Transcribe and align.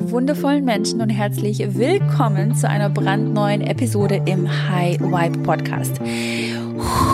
wundervollen 0.00 0.64
Menschen 0.64 1.00
und 1.00 1.10
herzlich 1.10 1.58
willkommen 1.76 2.54
zu 2.54 2.68
einer 2.68 2.88
brandneuen 2.88 3.60
Episode 3.60 4.22
im 4.26 4.48
High 4.48 5.00
Vibe 5.00 5.38
Podcast. 5.40 6.00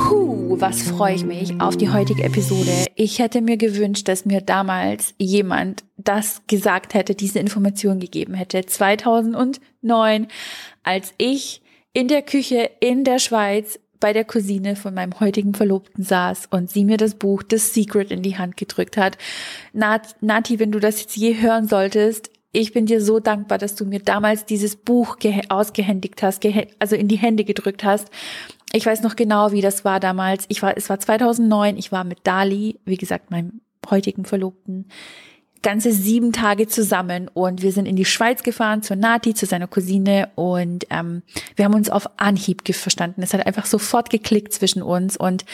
Puh, 0.08 0.60
was 0.60 0.82
freue 0.82 1.14
ich 1.14 1.24
mich 1.24 1.60
auf 1.60 1.76
die 1.76 1.90
heutige 1.90 2.22
Episode. 2.22 2.86
Ich 2.94 3.18
hätte 3.18 3.40
mir 3.40 3.56
gewünscht, 3.56 4.06
dass 4.08 4.26
mir 4.26 4.40
damals 4.40 5.14
jemand 5.18 5.82
das 5.96 6.42
gesagt 6.46 6.94
hätte, 6.94 7.14
diese 7.14 7.38
Information 7.38 7.98
gegeben 7.98 8.34
hätte. 8.34 8.64
2009, 8.64 10.28
als 10.82 11.14
ich 11.16 11.62
in 11.94 12.08
der 12.08 12.22
Küche 12.22 12.70
in 12.80 13.04
der 13.04 13.18
Schweiz 13.18 13.80
bei 13.98 14.12
der 14.12 14.24
Cousine 14.24 14.76
von 14.76 14.92
meinem 14.92 15.18
heutigen 15.18 15.54
Verlobten 15.54 16.04
saß 16.04 16.48
und 16.50 16.70
sie 16.70 16.84
mir 16.84 16.98
das 16.98 17.14
Buch 17.14 17.42
The 17.48 17.56
Secret 17.56 18.10
in 18.10 18.22
die 18.22 18.36
Hand 18.36 18.58
gedrückt 18.58 18.98
hat. 18.98 19.16
Nat, 19.72 20.16
Nati, 20.20 20.58
wenn 20.58 20.72
du 20.72 20.78
das 20.78 21.00
jetzt 21.00 21.16
je 21.16 21.40
hören 21.40 21.66
solltest, 21.66 22.30
ich 22.54 22.72
bin 22.72 22.86
dir 22.86 23.00
so 23.00 23.18
dankbar, 23.18 23.58
dass 23.58 23.74
du 23.74 23.84
mir 23.84 23.98
damals 23.98 24.46
dieses 24.46 24.76
Buch 24.76 25.16
ausgehändigt 25.48 26.22
hast, 26.22 26.46
also 26.78 26.96
in 26.96 27.08
die 27.08 27.16
Hände 27.16 27.44
gedrückt 27.44 27.84
hast. 27.84 28.10
Ich 28.72 28.86
weiß 28.86 29.02
noch 29.02 29.16
genau, 29.16 29.52
wie 29.52 29.60
das 29.60 29.84
war 29.84 30.00
damals. 30.00 30.46
Ich 30.48 30.62
war, 30.62 30.76
es 30.76 30.88
war 30.88 30.98
2009. 30.98 31.76
Ich 31.76 31.92
war 31.92 32.04
mit 32.04 32.18
Dali, 32.24 32.78
wie 32.84 32.96
gesagt, 32.96 33.30
meinem 33.30 33.60
heutigen 33.90 34.24
Verlobten, 34.24 34.86
ganze 35.64 35.90
sieben 35.92 36.32
Tage 36.32 36.68
zusammen 36.68 37.28
und 37.32 37.62
wir 37.62 37.72
sind 37.72 37.86
in 37.86 37.96
die 37.96 38.04
Schweiz 38.04 38.44
gefahren 38.44 38.82
zur 38.82 38.94
Nati, 38.96 39.34
zu 39.34 39.46
seiner 39.46 39.66
Cousine 39.66 40.28
und 40.36 40.86
ähm, 40.90 41.22
wir 41.56 41.64
haben 41.64 41.74
uns 41.74 41.90
auf 41.90 42.08
Anhieb 42.18 42.62
verstanden. 42.72 43.22
Es 43.22 43.34
hat 43.34 43.44
einfach 43.44 43.66
sofort 43.66 44.10
geklickt 44.10 44.52
zwischen 44.52 44.82
uns 44.82 45.16
und 45.16 45.44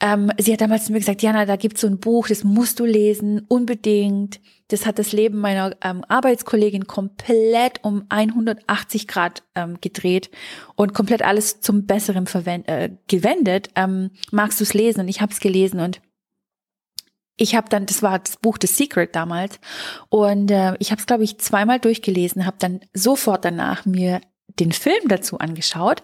ähm, 0.00 0.32
sie 0.38 0.52
hat 0.52 0.60
damals 0.60 0.86
zu 0.86 0.92
mir 0.92 0.98
gesagt, 0.98 1.22
Jana, 1.22 1.46
da 1.46 1.54
gibt's 1.54 1.82
so 1.82 1.86
ein 1.86 2.00
Buch, 2.00 2.26
das 2.26 2.42
musst 2.42 2.80
du 2.80 2.84
lesen, 2.84 3.42
unbedingt. 3.46 4.40
Das 4.68 4.86
hat 4.86 4.98
das 4.98 5.12
Leben 5.12 5.38
meiner 5.38 5.76
ähm, 5.82 6.02
Arbeitskollegin 6.08 6.86
komplett 6.86 7.84
um 7.84 8.06
180 8.08 9.06
Grad 9.06 9.42
ähm, 9.54 9.76
gedreht 9.80 10.30
und 10.74 10.94
komplett 10.94 11.22
alles 11.22 11.60
zum 11.60 11.84
Besseren 11.84 12.26
äh, 12.66 12.90
gewendet. 13.06 13.68
Ähm, 13.76 14.10
magst 14.32 14.58
du 14.60 14.64
es 14.64 14.72
lesen? 14.72 15.00
Und 15.00 15.08
ich 15.08 15.20
habe 15.20 15.32
es 15.32 15.40
gelesen 15.40 15.80
und 15.80 16.00
ich 17.36 17.54
habe 17.54 17.68
dann, 17.68 17.86
das 17.86 18.02
war 18.02 18.18
das 18.18 18.36
Buch 18.36 18.58
The 18.60 18.66
Secret 18.66 19.14
damals, 19.14 19.58
und 20.08 20.50
äh, 20.50 20.74
ich 20.78 20.90
habe 20.90 21.00
es, 21.00 21.06
glaube 21.06 21.24
ich, 21.24 21.38
zweimal 21.38 21.80
durchgelesen, 21.80 22.46
habe 22.46 22.56
dann 22.58 22.80
sofort 22.92 23.44
danach 23.44 23.84
mir 23.86 24.20
den 24.60 24.72
Film 24.72 25.08
dazu 25.08 25.38
angeschaut 25.38 26.02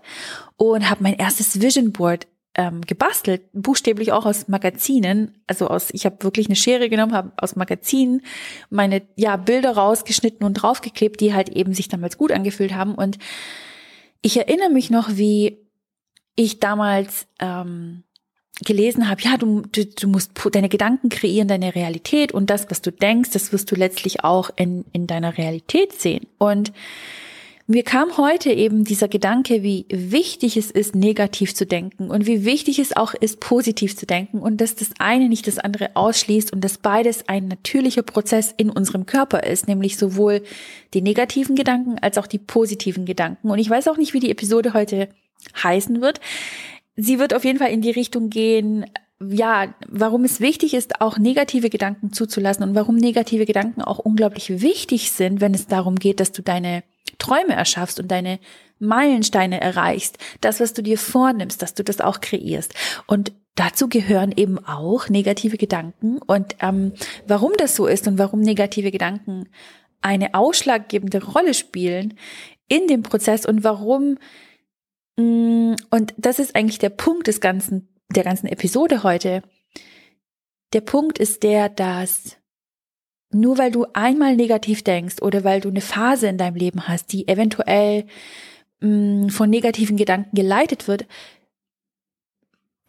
und 0.57 0.91
habe 0.91 1.03
mein 1.03 1.15
erstes 1.15 1.61
Vision 1.61 1.93
Board 1.93 2.27
ähm, 2.57 2.81
gebastelt, 2.81 3.43
buchstäblich 3.53 4.13
auch 4.13 4.27
aus 4.27 4.49
Magazinen, 4.49 5.39
also 5.47 5.69
aus, 5.69 5.91
ich 5.93 6.05
habe 6.05 6.23
wirklich 6.25 6.47
eine 6.47 6.57
Schere 6.57 6.89
genommen, 6.89 7.15
habe 7.15 7.33
aus 7.37 7.55
Magazinen 7.55 8.23
meine 8.71 9.03
ja 9.15 9.37
Bilder 9.37 9.77
rausgeschnitten 9.77 10.45
und 10.45 10.55
draufgeklebt, 10.55 11.21
die 11.21 11.33
halt 11.33 11.49
eben 11.51 11.75
sich 11.75 11.89
damals 11.89 12.19
gut 12.19 12.33
angefühlt 12.33 12.75
haben. 12.75 12.97
Und 12.97 13.19
ich 14.21 14.37
erinnere 14.37 14.71
mich 14.71 14.91
noch, 14.91 15.11
wie 15.11 15.59
ich 16.35 16.59
damals 16.59 17.29
ähm, 17.39 18.03
gelesen 18.65 19.09
habe, 19.09 19.23
ja, 19.23 19.37
du, 19.37 19.63
du, 19.73 19.87
du 19.87 20.09
musst 20.09 20.33
deine 20.53 20.69
Gedanken 20.69 21.09
kreieren, 21.09 21.49
deine 21.49 21.75
Realität 21.75 22.33
und 22.33 22.51
das, 22.51 22.71
was 22.71 22.83
du 22.83 22.93
denkst, 22.93 23.31
das 23.31 23.53
wirst 23.53 23.71
du 23.71 23.77
letztlich 23.77 24.25
auch 24.25 24.51
in, 24.57 24.85
in 24.93 25.07
deiner 25.07 25.39
Realität 25.39 25.93
sehen. 25.93 26.27
Und 26.39 26.73
mir 27.67 27.85
kam 27.85 28.17
heute 28.17 28.51
eben 28.51 28.83
dieser 28.83 29.07
Gedanke, 29.07 29.63
wie 29.63 29.87
wichtig 29.89 30.57
es 30.57 30.73
ist, 30.73 30.97
negativ 30.97 31.55
zu 31.55 31.65
denken 31.65 32.11
und 32.11 32.27
wie 32.27 32.45
wichtig 32.45 32.81
es 32.81 32.97
auch 32.97 33.15
ist, 33.15 33.39
positiv 33.39 33.97
zu 33.97 34.07
denken 34.07 34.41
und 34.41 34.61
dass 34.61 34.75
das 34.75 34.91
eine 34.99 35.29
nicht 35.29 35.47
das 35.47 35.61
andere 35.61 35.91
ausschließt 35.95 36.53
und 36.53 36.63
dass 36.63 36.79
beides 36.79 37.29
ein 37.29 37.47
natürlicher 37.47 38.03
Prozess 38.03 38.53
in 38.57 38.71
unserem 38.71 39.07
Körper 39.07 39.45
ist, 39.45 39.69
nämlich 39.69 39.99
sowohl 39.99 40.43
die 40.95 41.01
negativen 41.01 41.55
Gedanken 41.55 41.97
als 42.01 42.19
auch 42.19 42.27
die 42.27 42.39
positiven 42.39 43.05
Gedanken. 43.05 43.49
Und 43.51 43.61
ich 43.61 43.71
weiß 43.71 43.87
auch 43.87 43.99
nicht, 43.99 44.15
wie 44.15 44.21
die 44.21 44.33
Episode 44.33 44.75
heute 44.75 45.09
heißen 45.63 46.01
wird 46.01 46.19
sie 47.01 47.19
wird 47.19 47.35
auf 47.35 47.45
jeden 47.45 47.59
Fall 47.59 47.71
in 47.71 47.83
die 47.83 47.91
Richtung 47.91 48.31
gehen, 48.31 48.87
ja, 49.23 49.75
warum 49.87 50.25
es 50.25 50.41
wichtig 50.41 50.73
ist, 50.75 51.01
auch 51.01 51.19
negative 51.19 51.69
Gedanken 51.69 52.13
zuzulassen 52.13 52.65
und 52.65 52.75
warum 52.75 52.97
negative 52.97 53.45
Gedanken 53.45 53.83
auch 53.83 53.99
unglaublich 53.99 54.63
wichtig 54.63 55.13
sind, 55.13 55.41
wenn 55.41 55.53
es 55.53 55.67
darum 55.67 55.97
geht, 55.97 56.21
dass 56.21 56.33
du 56.33 56.43
deine 56.43 56.83
Träume 57.19 57.53
erschaffst 57.55 58.01
und 58.01 58.11
deine 58.11 58.39
Meilensteine 58.79 59.61
erreichst, 59.61 60.17
das, 60.41 60.59
was 60.59 60.73
du 60.73 60.83
dir 60.83 60.97
vornimmst, 60.97 61.61
dass 61.61 61.75
du 61.75 61.85
das 61.85 62.01
auch 62.01 62.21
kreierst. 62.21 62.75
Und 63.07 63.33
dazu 63.57 63.89
gehören 63.89 64.33
eben 64.35 64.59
auch 64.65 65.11
negative 65.11 65.59
Gedanken. 65.59 66.19
Und 66.19 66.57
ähm, 66.61 66.93
warum 67.27 67.53
das 67.59 67.77
so 67.77 67.87
ist 67.87 68.09
und 68.09 68.19
warum 68.19 68.41
negative 68.41 68.91
Gedanken 68.91 69.49
eine 70.01 70.33
ausschlaggebende 70.33 71.23
Rolle 71.23 71.53
spielen 71.53 72.15
in 72.69 72.87
dem 72.87 73.03
Prozess 73.03 73.45
und 73.45 73.65
warum 73.65 74.17
und 75.17 76.15
das 76.17 76.39
ist 76.39 76.57
eigentlich 76.57 76.79
der 76.79 76.91
Punkt 76.91 77.27
des 77.27 77.41
ganzen, 77.41 77.89
der 78.11 78.25
ganzen 78.25 78.47
Episode 78.47 79.03
heute. 79.03 79.43
Der 80.73 80.81
Punkt 80.81 81.19
ist 81.19 81.43
der, 81.43 81.69
dass 81.69 82.37
nur 83.33 83.59
weil 83.59 83.71
du 83.71 83.87
einmal 83.93 84.37
negativ 84.37 84.83
denkst 84.83 85.23
oder 85.23 85.45
weil 85.45 85.61
du 85.61 85.69
eine 85.69 85.81
Phase 85.81 86.29
in 86.29 86.39
deinem 86.39 86.57
Leben 86.57 86.89
hast, 86.89 87.13
die 87.13 87.29
eventuell 87.29 88.07
mh, 88.81 89.27
mm, 89.27 89.29
von 89.31 89.51
negativen 89.51 89.97
Gedanken 89.97 90.35
geleitet 90.35 90.89
wird, 90.89 91.07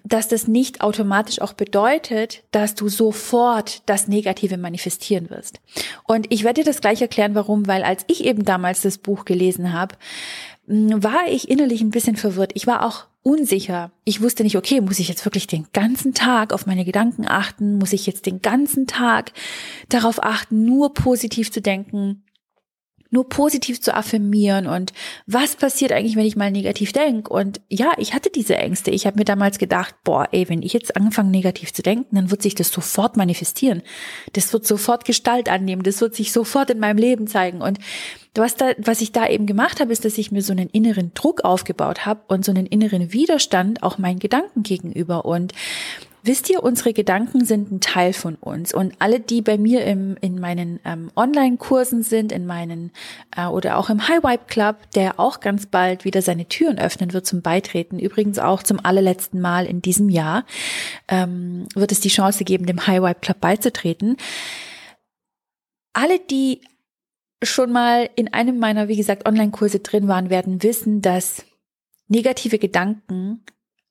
dass 0.04 0.28
das 0.28 0.48
nicht 0.48 0.82
automatisch 0.82 1.42
auch 1.42 1.54
bedeutet, 1.54 2.44
dass 2.52 2.74
du 2.74 2.90
sofort 2.90 3.88
das 3.88 4.08
Negative 4.08 4.58
manifestieren 4.58 5.30
wirst. 5.30 5.62
Und 6.06 6.32
ich 6.32 6.44
werde 6.44 6.62
dir 6.62 6.66
das 6.66 6.82
gleich 6.82 7.02
erklären, 7.02 7.36
warum, 7.36 7.68
weil 7.68 7.84
als 7.84 8.04
ich 8.08 8.26
eben 8.26 8.44
damals 8.44 8.82
das 8.82 8.98
Buch 8.98 9.26
gelesen 9.26 9.74
habe, 9.74 9.96
war 10.72 11.28
ich 11.28 11.50
innerlich 11.50 11.82
ein 11.82 11.90
bisschen 11.90 12.16
verwirrt. 12.16 12.52
Ich 12.56 12.66
war 12.66 12.86
auch 12.86 13.06
unsicher. 13.24 13.92
Ich 14.06 14.22
wusste 14.22 14.44
nicht, 14.44 14.58
okay, 14.58 14.80
muss 14.80 15.00
ich 15.00 15.10
jetzt 15.10 15.26
wirklich 15.26 15.46
den 15.46 15.68
ganzen 15.74 16.14
Tag 16.14 16.54
auf 16.54 16.66
meine 16.66 16.86
Gedanken 16.86 17.28
achten? 17.28 17.78
Muss 17.78 17.94
ich 17.94 18.08
jetzt 18.08 18.26
den 18.26 18.42
ganzen 18.42 18.88
Tag 18.88 19.34
darauf 19.90 20.24
achten, 20.24 20.64
nur 20.64 20.94
positiv 20.94 21.52
zu 21.52 21.62
denken? 21.62 22.24
Nur 23.12 23.28
positiv 23.28 23.82
zu 23.82 23.94
affirmieren 23.94 24.68
und 24.68 24.94
was 25.28 25.58
passiert 25.58 25.92
eigentlich, 25.92 26.16
wenn 26.16 26.26
ich 26.26 26.38
mal 26.38 26.50
negativ 26.50 26.94
denke? 26.94 27.32
Und 27.32 27.62
ja, 27.70 27.92
ich 27.98 28.14
hatte 28.14 28.30
diese 28.30 28.56
Ängste. 28.56 28.90
Ich 28.90 29.06
habe 29.06 29.20
mir 29.20 29.26
damals 29.26 29.60
gedacht, 29.60 29.96
boah, 30.04 30.30
ey, 30.32 30.48
wenn 30.50 30.64
ich 30.64 30.74
jetzt 30.74 30.96
anfange 30.96 31.30
negativ 31.30 31.74
zu 31.74 31.84
denken, 31.84 32.16
dann 32.16 32.32
wird 32.32 32.42
sich 32.42 32.56
das 32.56 32.70
sofort 32.70 33.18
manifestieren. 33.18 33.84
Das 34.34 34.52
wird 34.54 34.66
sofort 34.66 35.04
Gestalt 35.06 35.50
annehmen, 35.50 35.84
das 35.84 36.00
wird 36.00 36.16
sich 36.16 36.32
sofort 36.32 36.70
in 36.70 36.80
meinem 36.80 36.98
Leben 36.98 37.28
zeigen. 37.28 37.62
Und 37.62 37.80
was, 38.34 38.56
da, 38.56 38.72
was 38.78 39.02
ich 39.02 39.12
da 39.12 39.28
eben 39.28 39.46
gemacht 39.46 39.82
habe, 39.82 39.92
ist, 39.92 40.06
dass 40.06 40.18
ich 40.18 40.32
mir 40.32 40.42
so 40.42 40.54
einen 40.54 40.70
inneren 40.70 41.14
Druck 41.14 41.44
aufgebaut 41.44 42.06
habe 42.06 42.22
und 42.30 42.46
so 42.46 42.52
einen 42.52 42.66
inneren 42.66 43.12
Widerstand 43.12 43.84
auch 43.84 43.98
meinen 43.98 44.20
Gedanken 44.20 44.64
gegenüber. 44.64 45.26
Und 45.26 45.54
Wisst 46.24 46.52
ihr, 46.52 46.62
unsere 46.62 46.94
Gedanken 46.94 47.46
sind 47.46 47.72
ein 47.72 47.80
Teil 47.80 48.14
von 48.14 48.36
uns 48.36 48.76
und 48.76 48.94
alle, 49.00 49.20
die 49.20 49.42
bei 49.42 49.58
mir 49.58 49.84
im, 49.86 50.18
in 50.22 50.40
meinen 50.40 50.80
ähm, 50.86 51.10
Online-Kursen 51.16 52.04
sind, 52.04 52.32
in 52.32 52.46
meinen 52.46 52.92
äh, 53.36 53.48
oder 53.48 53.78
auch 53.78 53.90
im 53.90 54.08
High 54.08 54.24
Vibe 54.24 54.46
Club, 54.46 54.76
der 54.94 55.20
auch 55.20 55.40
ganz 55.40 55.66
bald 55.66 56.06
wieder 56.06 56.22
seine 56.22 56.46
Türen 56.46 56.78
öffnen 56.78 57.14
wird 57.14 57.26
zum 57.26 57.42
Beitreten, 57.42 57.98
übrigens 57.98 58.38
auch 58.38 58.62
zum 58.62 58.80
allerletzten 58.84 59.42
Mal 59.42 59.66
in 59.66 59.82
diesem 59.82 60.10
Jahr, 60.10 60.46
ähm, 61.08 61.66
wird 61.74 61.92
es 61.92 62.02
die 62.02 62.10
Chance 62.10 62.44
geben, 62.44 62.68
dem 62.68 62.86
High 62.86 63.02
Vibe 63.02 63.20
Club 63.22 63.42
beizutreten. 63.42 64.18
Alle, 65.94 66.20
die 66.20 66.62
schon 67.44 67.72
mal 67.72 68.08
in 68.16 68.32
einem 68.32 68.60
meiner, 68.60 68.88
wie 68.88 68.98
gesagt, 68.98 69.28
Online-Kurse 69.28 69.80
drin 69.80 70.08
waren, 70.08 70.30
werden 70.30 70.62
wissen, 70.62 71.02
dass 71.02 71.46
negative 72.08 72.60
Gedanken 72.60 73.44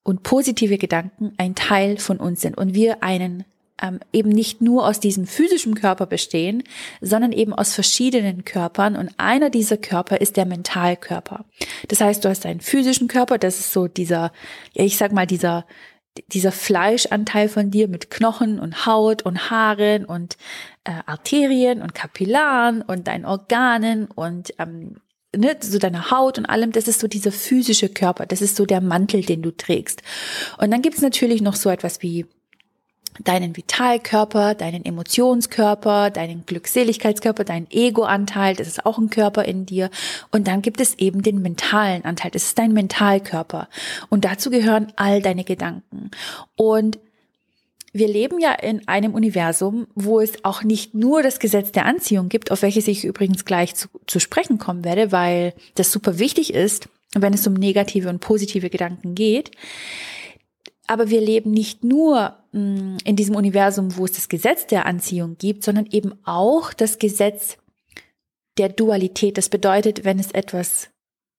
und 0.03 0.23
positive 0.23 0.79
Gedanken 0.79 1.33
ein 1.39 1.55
Teil 1.55 1.99
von 1.99 2.19
uns 2.19 2.41
sind 2.41 2.57
und 2.57 2.75
wir 2.75 3.03
einen 3.03 3.45
ähm, 3.83 4.01
eben 4.13 4.29
nicht 4.29 4.61
nur 4.61 4.87
aus 4.87 5.01
diesem 5.01 5.27
physischen 5.27 5.75
Körper 5.75 6.07
bestehen, 6.07 6.63
sondern 7.01 7.33
eben 7.33 7.53
aus 7.53 7.75
verschiedenen 7.75 8.45
Körpern 8.45 8.97
und 8.97 9.11
einer 9.17 9.51
dieser 9.51 9.77
Körper 9.77 10.21
ist 10.21 10.37
der 10.37 10.47
Mentalkörper. 10.47 11.45
Das 11.89 12.01
heißt, 12.01 12.25
du 12.25 12.29
hast 12.29 12.47
einen 12.47 12.61
physischen 12.61 13.09
Körper, 13.09 13.39
das 13.39 13.59
ist 13.59 13.73
so 13.73 13.89
dieser, 13.89 14.33
ja, 14.73 14.85
ich 14.85 14.97
sag 14.97 15.13
mal, 15.13 15.27
dieser 15.27 15.67
dieser 16.33 16.51
Fleischanteil 16.51 17.49
von 17.49 17.71
dir 17.71 17.87
mit 17.87 18.11
Knochen 18.11 18.59
und 18.59 18.85
Haut 18.85 19.23
und 19.23 19.51
Haaren 19.51 20.05
und 20.05 20.37
äh, 20.83 20.91
Arterien 21.07 21.83
und 21.83 21.95
Kapillaren 21.95 22.83
und 22.83 23.07
deinen 23.07 23.25
Organen 23.25 24.07
und 24.07 24.53
ähm, 24.59 24.97
ne, 25.37 25.57
so 25.61 25.79
deine 25.79 26.11
Haut 26.11 26.39
und 26.39 26.47
allem, 26.47 26.73
das 26.73 26.89
ist 26.89 27.01
so 27.01 27.09
dieser 27.09 27.33
physische 27.33 27.89
Körper, 27.89 28.27
das 28.27 28.43
ist 28.43 28.57
so 28.57 28.67
der 28.67 28.81
Mantel, 28.81 29.23
den 29.23 29.43
du 29.43 29.51
trägst. 29.51 30.03
Und 30.59 30.71
dann 30.71 30.83
gibt 30.83 30.97
es 30.97 31.03
natürlich 31.03 31.43
noch 31.43 31.57
so 31.57 31.71
etwas 31.71 32.03
wie 32.03 32.27
deinen 33.19 33.57
Vitalkörper, 33.57 34.55
deinen 34.55 34.85
Emotionskörper, 34.85 36.11
deinen 36.11 36.47
Glückseligkeitskörper, 36.47 37.45
deinen 37.45 37.67
Egoanteil, 37.71 38.55
das 38.55 38.69
ist 38.69 38.87
auch 38.87 38.99
ein 38.99 39.11
Körper 39.11 39.45
in 39.45 39.67
dir. 39.67 39.91
Und 40.31 40.47
dann 40.47 40.63
gibt 40.63 40.81
es 40.81 40.95
eben 40.99 41.23
den 41.23 41.43
mentalen 41.43 42.05
Anteil, 42.05 42.31
das 42.31 42.45
ist 42.45 42.59
dein 42.59 42.73
Mentalkörper. 42.73 43.69
Und 44.09 44.25
dazu 44.25 44.51
gehören 44.51 44.93
all 44.97 45.21
deine 45.21 45.45
Gedanken. 45.45 46.11
Und 46.57 46.99
wir 47.93 48.09
leben 48.09 48.39
ja 48.39 48.53
in 48.53 48.87
einem 48.87 49.15
Universum, 49.15 49.87
wo 49.95 50.21
es 50.21 50.45
auch 50.45 50.63
nicht 50.63 50.95
nur 50.95 51.23
das 51.23 51.39
Gesetz 51.41 51.73
der 51.73 51.87
Anziehung 51.87 52.29
gibt, 52.29 52.51
auf 52.51 52.63
welches 52.63 52.87
ich 52.87 53.05
übrigens 53.05 53.45
gleich 53.45 53.75
zu, 53.75 53.89
zu 54.07 54.21
sprechen 54.21 54.59
kommen 54.59 54.85
werde, 54.85 55.13
weil 55.13 55.55
das 55.75 55.91
super 55.91 56.19
wichtig 56.19 56.55
ist, 56.55 56.89
wenn 57.15 57.35
es 57.35 57.47
um 57.47 57.55
negative 57.55 58.09
und 58.09 58.21
positive 58.21 58.71
Gedanken 58.71 59.15
geht. 59.15 59.51
Aber 60.87 61.11
wir 61.11 61.21
leben 61.21 61.51
nicht 61.51 61.83
nur 61.83 62.37
mm, 62.53 62.99
in 63.05 63.17
diesem 63.17 63.35
Universum, 63.35 63.97
wo 63.97 64.05
es 64.05 64.13
das 64.13 64.29
Gesetz 64.29 64.67
der 64.67 64.87
Anziehung 64.87 65.37
gibt, 65.39 65.65
sondern 65.65 65.87
eben 65.87 66.15
auch 66.25 66.73
das 66.73 66.99
Gesetz 66.99 67.57
der 68.59 68.69
Dualität. 68.69 69.37
Das 69.39 69.49
bedeutet, 69.49 70.05
wenn 70.05 70.19
es 70.19 70.31
etwas 70.31 70.91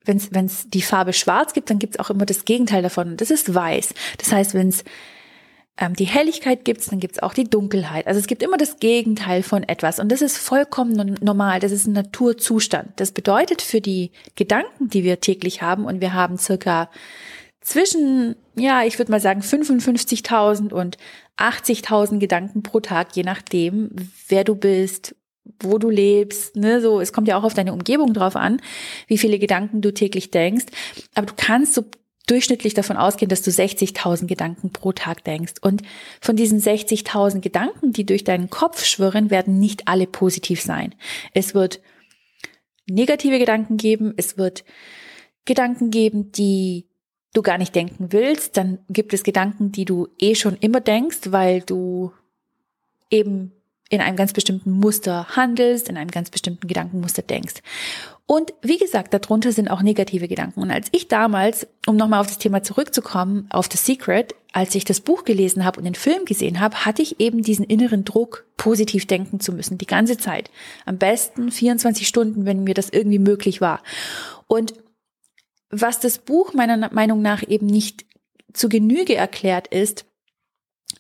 wenn 0.04 0.46
es 0.46 0.68
die 0.68 0.82
Farbe 0.82 1.14
schwarz 1.14 1.54
gibt, 1.54 1.70
dann 1.70 1.78
gibt 1.78 1.94
es 1.94 2.00
auch 2.00 2.10
immer 2.10 2.26
das 2.26 2.46
Gegenteil 2.46 2.82
davon. 2.82 3.18
Das 3.18 3.30
ist 3.30 3.54
weiß. 3.54 3.94
Das 4.18 4.32
heißt, 4.32 4.56
wenn 4.56 4.70
es 4.70 4.84
ähm, 5.78 5.94
die 5.94 6.06
Helligkeit 6.06 6.66
gibt, 6.66 6.90
dann 6.92 7.00
gibt 7.00 7.16
es 7.16 7.24
auch 7.24 7.34
die 7.34 7.46
Dunkelheit. 7.46 8.08
Also 8.08 8.20
es 8.20 8.28
gibt 8.28 8.44
immer 8.44 8.58
das 8.58 8.78
Gegenteil 8.78 9.44
von 9.44 9.64
etwas. 9.64 10.00
Und 10.00 10.12
das 10.12 10.22
ist 10.22 10.38
vollkommen 10.38 11.18
normal. 11.22 11.60
Das 11.60 11.72
ist 11.72 11.88
ein 11.88 11.94
Naturzustand. 11.94 12.92
Das 12.98 13.12
bedeutet 13.12 13.62
für 13.62 13.82
die 13.82 14.12
Gedanken, 14.36 14.90
die 14.90 15.04
wir 15.04 15.20
täglich 15.20 15.62
haben, 15.62 15.86
und 15.86 16.02
wir 16.02 16.14
haben 16.14 16.38
circa 16.38 16.90
zwischen, 17.62 18.36
ja, 18.56 18.84
ich 18.84 18.98
würde 18.98 19.12
mal 19.12 19.20
sagen, 19.20 19.42
55.000 19.42 20.74
und 20.74 20.98
80.000 21.38 22.20
Gedanken 22.20 22.64
pro 22.64 22.80
Tag, 22.80 23.16
je 23.16 23.24
nachdem, 23.24 23.92
wer 24.28 24.44
du 24.44 24.56
bist, 24.56 25.16
wo 25.60 25.78
du 25.78 25.90
lebst, 25.90 26.56
ne, 26.56 26.82
so, 26.82 27.00
es 27.00 27.14
kommt 27.14 27.28
ja 27.28 27.38
auch 27.38 27.44
auf 27.44 27.54
deine 27.54 27.74
Umgebung 27.74 28.14
drauf 28.14 28.36
an, 28.36 28.62
wie 29.08 29.18
viele 29.18 29.40
Gedanken 29.40 29.82
du 29.82 29.94
täglich 29.94 30.32
denkst. 30.32 30.66
Aber 31.14 31.28
du 31.28 31.34
kannst 31.36 31.74
so 31.74 31.86
durchschnittlich 32.28 32.74
davon 32.74 32.98
ausgehen, 32.98 33.30
dass 33.30 33.42
du 33.42 33.52
60.000 33.52 34.28
Gedanken 34.28 34.72
pro 34.72 34.92
Tag 34.92 35.24
denkst. 35.24 35.56
Und 35.62 35.82
von 36.22 36.36
diesen 36.36 36.60
60.000 36.60 37.40
Gedanken, 37.42 37.94
die 37.94 38.06
durch 38.06 38.24
deinen 38.24 38.50
Kopf 38.50 38.86
schwirren, 38.86 39.30
werden 39.30 39.60
nicht 39.60 39.88
alle 39.88 40.08
positiv 40.08 40.62
sein. 40.62 40.96
Es 41.34 41.54
wird 41.54 41.82
negative 42.90 43.40
Gedanken 43.40 43.78
geben, 43.78 44.14
es 44.18 44.38
wird 44.38 44.64
Gedanken 45.46 45.90
geben, 45.90 46.32
die 46.32 46.88
du 47.34 47.42
gar 47.42 47.58
nicht 47.58 47.76
denken 47.76 48.12
willst, 48.12 48.58
dann 48.58 48.80
gibt 48.90 49.14
es 49.14 49.24
Gedanken, 49.24 49.72
die 49.72 49.86
du 49.86 50.10
eh 50.20 50.36
schon 50.36 50.58
immer 50.58 50.82
denkst, 50.82 51.20
weil 51.32 51.62
du 51.62 52.12
eben 53.10 53.54
in 53.90 54.02
einem 54.02 54.16
ganz 54.16 54.34
bestimmten 54.34 54.72
Muster 54.72 55.28
handelst, 55.36 55.90
in 55.90 55.98
einem 55.98 56.12
ganz 56.12 56.30
bestimmten 56.30 56.68
Gedankenmuster 56.68 57.22
denkst. 57.22 57.56
Und 58.32 58.54
wie 58.62 58.78
gesagt, 58.78 59.14
darunter 59.14 59.52
sind 59.52 59.70
auch 59.70 59.82
negative 59.82 60.30
Gedanken. 60.30 60.62
Und 60.62 60.72
als 60.72 60.88
ich 60.94 61.10
damals, 61.10 61.68
um 61.86 61.98
nochmal 61.98 62.22
auf 62.22 62.28
das 62.28 62.38
Thema 62.38 62.64
zurückzukommen, 62.64 63.46
auf 63.50 63.68
The 63.70 63.78
Secret, 63.78 64.36
als 64.54 64.74
ich 64.74 64.86
das 64.86 65.02
Buch 65.02 65.26
gelesen 65.26 65.66
habe 65.66 65.80
und 65.80 65.84
den 65.84 65.96
Film 65.96 66.24
gesehen 66.24 66.62
habe, 66.62 66.86
hatte 66.86 67.02
ich 67.02 67.20
eben 67.20 67.42
diesen 67.44 67.66
inneren 67.66 68.06
Druck, 68.06 68.46
positiv 68.56 69.06
denken 69.06 69.42
zu 69.42 69.52
müssen, 69.52 69.78
die 69.78 69.86
ganze 69.86 70.18
Zeit. 70.18 70.50
Am 70.86 70.98
besten 70.98 71.52
24 71.52 72.08
Stunden, 72.08 72.46
wenn 72.46 72.64
mir 72.64 72.74
das 72.74 72.90
irgendwie 72.90 73.20
möglich 73.20 73.60
war. 73.60 73.84
Und 74.48 74.76
was 75.70 76.00
das 76.00 76.18
Buch 76.18 76.54
meiner 76.54 76.90
Meinung 76.94 77.22
nach 77.22 77.46
eben 77.46 77.66
nicht 77.66 78.06
zu 78.54 78.70
Genüge 78.70 79.14
erklärt 79.14 79.68
ist, 79.68 80.06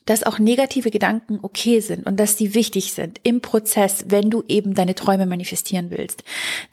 dass 0.06 0.24
auch 0.24 0.40
negative 0.40 0.92
Gedanken 0.92 1.40
okay 1.42 1.80
sind 1.80 2.06
und 2.06 2.20
dass 2.20 2.38
sie 2.38 2.54
wichtig 2.54 2.94
sind 2.94 3.20
im 3.24 3.42
Prozess, 3.42 4.06
wenn 4.08 4.30
du 4.30 4.44
eben 4.48 4.74
deine 4.74 4.96
Träume 4.96 5.26
manifestieren 5.26 5.92
willst. 5.92 6.24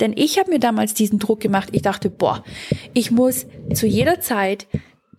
Denn 0.01 0.15
ich 0.17 0.39
habe 0.39 0.51
mir 0.51 0.59
damals 0.59 0.95
diesen 0.95 1.19
Druck 1.19 1.41
gemacht. 1.41 1.69
Ich 1.73 1.83
dachte, 1.83 2.11
boah, 2.11 2.43
ich 2.95 3.11
muss 3.11 3.47
zu 3.75 3.87
jeder 3.87 4.21
Zeit 4.21 4.67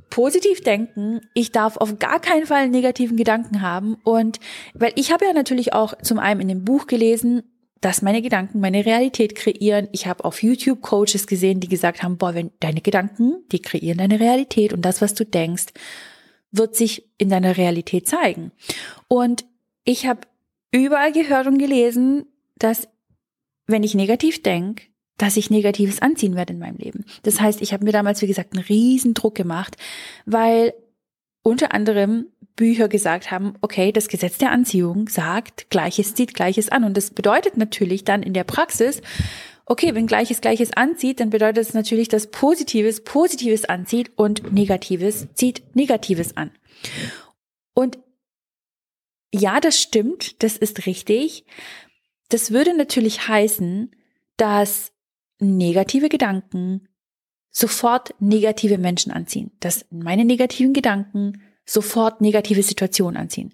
positiv 0.09 0.61
denken. 0.61 1.21
Ich 1.33 1.51
darf 1.51 1.77
auf 1.77 1.99
gar 1.99 2.19
keinen 2.19 2.47
Fall 2.47 2.69
negativen 2.69 3.15
Gedanken 3.15 3.61
haben. 3.61 3.97
Und 4.03 4.39
weil 4.73 4.91
ich 4.95 5.11
habe 5.11 5.25
ja 5.25 5.33
natürlich 5.33 5.73
auch 5.73 5.93
zum 6.01 6.19
einen 6.19 6.41
in 6.41 6.47
dem 6.47 6.65
Buch 6.65 6.87
gelesen, 6.87 7.43
dass 7.79 8.01
meine 8.01 8.21
Gedanken 8.21 8.59
meine 8.59 8.85
Realität 8.85 9.35
kreieren. 9.35 9.87
Ich 9.93 10.07
habe 10.07 10.25
auf 10.25 10.43
YouTube 10.43 10.81
Coaches 10.81 11.27
gesehen, 11.27 11.59
die 11.59 11.69
gesagt 11.69 12.03
haben, 12.03 12.17
boah, 12.17 12.33
wenn 12.33 12.51
deine 12.59 12.81
Gedanken, 12.81 13.35
die 13.51 13.61
kreieren 13.61 13.99
deine 13.99 14.19
Realität 14.19 14.73
und 14.73 14.81
das, 14.81 14.99
was 15.01 15.13
du 15.13 15.23
denkst 15.23 15.67
wird 16.51 16.75
sich 16.75 17.07
in 17.17 17.29
deiner 17.29 17.57
Realität 17.57 18.07
zeigen. 18.07 18.51
Und 19.07 19.45
ich 19.83 20.07
habe 20.07 20.21
überall 20.71 21.11
gehört 21.11 21.47
und 21.47 21.57
gelesen, 21.57 22.25
dass 22.57 22.87
wenn 23.67 23.83
ich 23.83 23.95
negativ 23.95 24.41
denke, 24.41 24.85
dass 25.17 25.37
ich 25.37 25.49
Negatives 25.49 26.01
anziehen 26.01 26.35
werde 26.35 26.53
in 26.53 26.59
meinem 26.59 26.77
Leben. 26.77 27.05
Das 27.23 27.41
heißt, 27.41 27.61
ich 27.61 27.73
habe 27.73 27.83
mir 27.83 27.91
damals, 27.91 28.21
wie 28.21 28.27
gesagt, 28.27 28.53
einen 28.53 28.63
riesen 28.63 29.13
Druck 29.13 29.35
gemacht, 29.35 29.75
weil 30.25 30.73
unter 31.43 31.73
anderem 31.73 32.27
Bücher 32.55 32.87
gesagt 32.87 33.31
haben, 33.31 33.53
okay, 33.61 33.91
das 33.91 34.07
Gesetz 34.07 34.37
der 34.37 34.51
Anziehung 34.51 35.07
sagt, 35.07 35.69
Gleiches 35.69 36.15
zieht 36.15 36.33
Gleiches 36.33 36.69
an. 36.69 36.83
Und 36.83 36.97
das 36.97 37.11
bedeutet 37.11 37.57
natürlich 37.57 38.03
dann 38.03 38.23
in 38.23 38.33
der 38.33 38.43
Praxis, 38.43 39.01
okay, 39.69 39.95
wenn 39.95 40.07
Gleiches 40.07 40.41
Gleiches 40.41 40.73
anzieht, 40.73 41.19
dann 41.19 41.29
bedeutet 41.29 41.65
es 41.65 41.73
natürlich, 41.73 42.09
dass 42.09 42.27
Positives 42.27 43.03
Positives 43.03 43.65
anzieht 43.65 44.11
und 44.17 44.51
Negatives 44.51 45.27
zieht 45.35 45.63
Negatives 45.75 46.35
an. 46.35 46.51
Und 47.73 47.99
ja, 49.33 49.59
das 49.59 49.79
stimmt, 49.79 50.43
das 50.43 50.57
ist 50.57 50.85
richtig. 50.87 51.45
Das 52.29 52.51
würde 52.51 52.75
natürlich 52.75 53.27
heißen, 53.27 53.95
dass 54.37 54.91
negative 55.39 56.09
Gedanken 56.09 56.87
sofort 57.51 58.15
negative 58.19 58.77
Menschen 58.77 59.11
anziehen, 59.11 59.51
dass 59.59 59.85
meine 59.91 60.25
negativen 60.25 60.73
Gedanken 60.73 61.41
sofort 61.65 62.21
negative 62.21 62.63
Situationen 62.63 63.17
anziehen. 63.17 63.53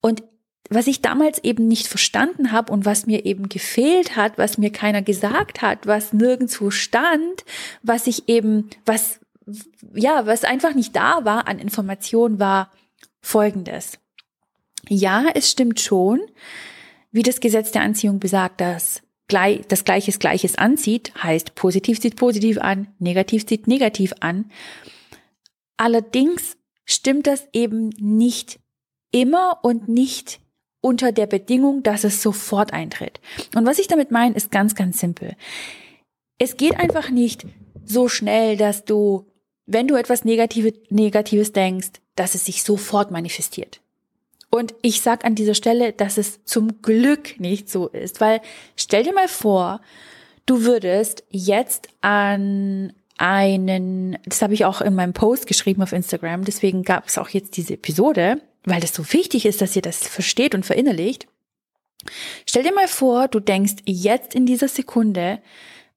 Und 0.00 0.22
was 0.70 0.86
ich 0.86 1.02
damals 1.02 1.42
eben 1.44 1.68
nicht 1.68 1.86
verstanden 1.86 2.50
habe 2.50 2.72
und 2.72 2.84
was 2.84 3.06
mir 3.06 3.26
eben 3.26 3.48
gefehlt 3.48 4.16
hat, 4.16 4.38
was 4.38 4.58
mir 4.58 4.70
keiner 4.70 5.02
gesagt 5.02 5.62
hat, 5.62 5.86
was 5.86 6.12
nirgendwo 6.12 6.70
stand, 6.70 7.44
was 7.82 8.06
ich 8.06 8.28
eben, 8.28 8.70
was, 8.86 9.20
ja, 9.94 10.26
was 10.26 10.44
einfach 10.44 10.74
nicht 10.74 10.96
da 10.96 11.24
war 11.24 11.48
an 11.48 11.58
Informationen, 11.58 12.38
war 12.38 12.72
folgendes. 13.20 13.98
Ja, 14.88 15.26
es 15.34 15.50
stimmt 15.50 15.80
schon, 15.80 16.20
wie 17.12 17.22
das 17.22 17.40
Gesetz 17.40 17.70
der 17.70 17.82
Anziehung 17.82 18.18
besagt, 18.18 18.60
dass 18.60 19.02
gleich, 19.28 19.62
das 19.68 19.84
Gleiches 19.84 20.18
Gleiches 20.18 20.56
anzieht, 20.56 21.12
heißt 21.22 21.54
positiv 21.54 22.00
zieht 22.00 22.16
positiv 22.16 22.58
an, 22.58 22.88
negativ 22.98 23.46
zieht 23.46 23.66
negativ 23.66 24.14
an. 24.20 24.50
Allerdings 25.76 26.56
stimmt 26.84 27.26
das 27.26 27.48
eben 27.52 27.90
nicht 27.98 28.60
immer 29.10 29.60
und 29.62 29.88
nicht 29.88 30.40
unter 30.84 31.12
der 31.12 31.26
Bedingung, 31.26 31.82
dass 31.82 32.04
es 32.04 32.20
sofort 32.20 32.74
eintritt. 32.74 33.18
Und 33.56 33.64
was 33.64 33.78
ich 33.78 33.88
damit 33.88 34.10
meine, 34.10 34.34
ist 34.34 34.50
ganz, 34.50 34.74
ganz 34.74 35.00
simpel. 35.00 35.34
Es 36.36 36.58
geht 36.58 36.78
einfach 36.78 37.08
nicht 37.08 37.46
so 37.86 38.08
schnell, 38.08 38.58
dass 38.58 38.84
du, 38.84 39.26
wenn 39.64 39.88
du 39.88 39.94
etwas 39.94 40.26
Negative, 40.26 40.74
Negatives 40.90 41.52
denkst, 41.52 41.88
dass 42.16 42.34
es 42.34 42.44
sich 42.44 42.62
sofort 42.62 43.10
manifestiert. 43.10 43.80
Und 44.50 44.74
ich 44.82 45.00
sag 45.00 45.24
an 45.24 45.34
dieser 45.34 45.54
Stelle, 45.54 45.94
dass 45.94 46.18
es 46.18 46.44
zum 46.44 46.82
Glück 46.82 47.40
nicht 47.40 47.70
so 47.70 47.88
ist, 47.88 48.20
weil 48.20 48.42
stell 48.76 49.04
dir 49.04 49.14
mal 49.14 49.28
vor, 49.28 49.80
du 50.44 50.64
würdest 50.64 51.24
jetzt 51.30 51.88
an 52.02 52.92
einen, 53.16 54.18
das 54.26 54.42
habe 54.42 54.52
ich 54.52 54.66
auch 54.66 54.82
in 54.82 54.94
meinem 54.94 55.14
Post 55.14 55.46
geschrieben 55.46 55.82
auf 55.82 55.94
Instagram, 55.94 56.44
deswegen 56.44 56.82
gab 56.82 57.08
es 57.08 57.16
auch 57.16 57.30
jetzt 57.30 57.56
diese 57.56 57.74
Episode, 57.74 58.42
weil 58.64 58.80
das 58.80 58.94
so 58.94 59.12
wichtig 59.12 59.46
ist, 59.46 59.60
dass 59.60 59.76
ihr 59.76 59.82
das 59.82 60.06
versteht 60.06 60.54
und 60.54 60.64
verinnerlicht. 60.64 61.26
Stell 62.46 62.62
dir 62.62 62.74
mal 62.74 62.88
vor, 62.88 63.28
du 63.28 63.40
denkst 63.40 63.76
jetzt 63.86 64.34
in 64.34 64.46
dieser 64.46 64.68
Sekunde 64.68 65.40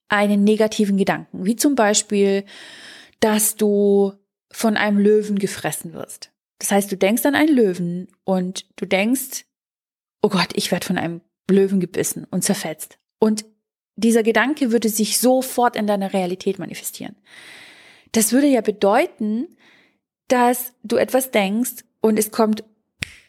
einen 0.09 0.43
negativen 0.43 0.97
Gedanken, 0.97 1.45
wie 1.45 1.55
zum 1.55 1.75
Beispiel, 1.75 2.45
dass 3.19 3.55
du 3.55 4.13
von 4.51 4.77
einem 4.77 4.97
Löwen 4.99 5.39
gefressen 5.39 5.93
wirst. 5.93 6.31
Das 6.59 6.71
heißt, 6.71 6.91
du 6.91 6.97
denkst 6.97 7.25
an 7.25 7.35
einen 7.35 7.53
Löwen 7.53 8.07
und 8.23 8.65
du 8.77 8.85
denkst, 8.85 9.45
oh 10.21 10.29
Gott, 10.29 10.49
ich 10.53 10.71
werde 10.71 10.85
von 10.85 10.97
einem 10.97 11.21
Löwen 11.49 11.79
gebissen 11.79 12.25
und 12.31 12.43
zerfetzt. 12.43 12.97
Und 13.19 13.45
dieser 13.95 14.23
Gedanke 14.23 14.71
würde 14.71 14.89
sich 14.89 15.19
sofort 15.19 15.75
in 15.75 15.87
deiner 15.87 16.13
Realität 16.13 16.59
manifestieren. 16.59 17.15
Das 18.11 18.31
würde 18.31 18.47
ja 18.47 18.61
bedeuten, 18.61 19.47
dass 20.27 20.73
du 20.83 20.97
etwas 20.97 21.31
denkst 21.31 21.83
und 22.01 22.17
es 22.19 22.31
kommt 22.31 22.63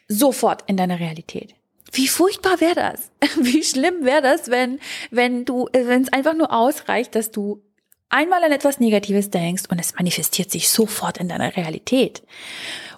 sofort 0.07 0.63
in 0.67 0.77
deine 0.77 0.99
Realität. 0.99 1.55
Wie 1.91 2.07
furchtbar 2.07 2.59
wäre 2.61 2.75
das? 2.75 3.11
Wie 3.41 3.63
schlimm 3.63 4.05
wäre 4.05 4.21
das, 4.21 4.49
wenn, 4.49 4.79
wenn 5.11 5.45
du, 5.45 5.67
wenn 5.71 6.03
es 6.03 6.13
einfach 6.13 6.35
nur 6.35 6.51
ausreicht, 6.53 7.15
dass 7.15 7.31
du 7.31 7.63
einmal 8.09 8.43
an 8.43 8.51
etwas 8.51 8.79
Negatives 8.79 9.29
denkst 9.29 9.63
und 9.69 9.79
es 9.79 9.95
manifestiert 9.95 10.51
sich 10.51 10.69
sofort 10.69 11.17
in 11.17 11.29
deiner 11.29 11.55
Realität. 11.55 12.23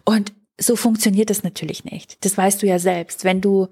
Und 0.06 0.34
so 0.60 0.76
funktioniert 0.76 1.30
das 1.30 1.44
natürlich 1.44 1.86
nicht. 1.86 2.24
Das 2.24 2.38
weißt 2.38 2.62
du 2.62 2.68
ja 2.68 2.80
selbst. 2.80 3.24
Wenn 3.24 3.42
du 3.42 3.68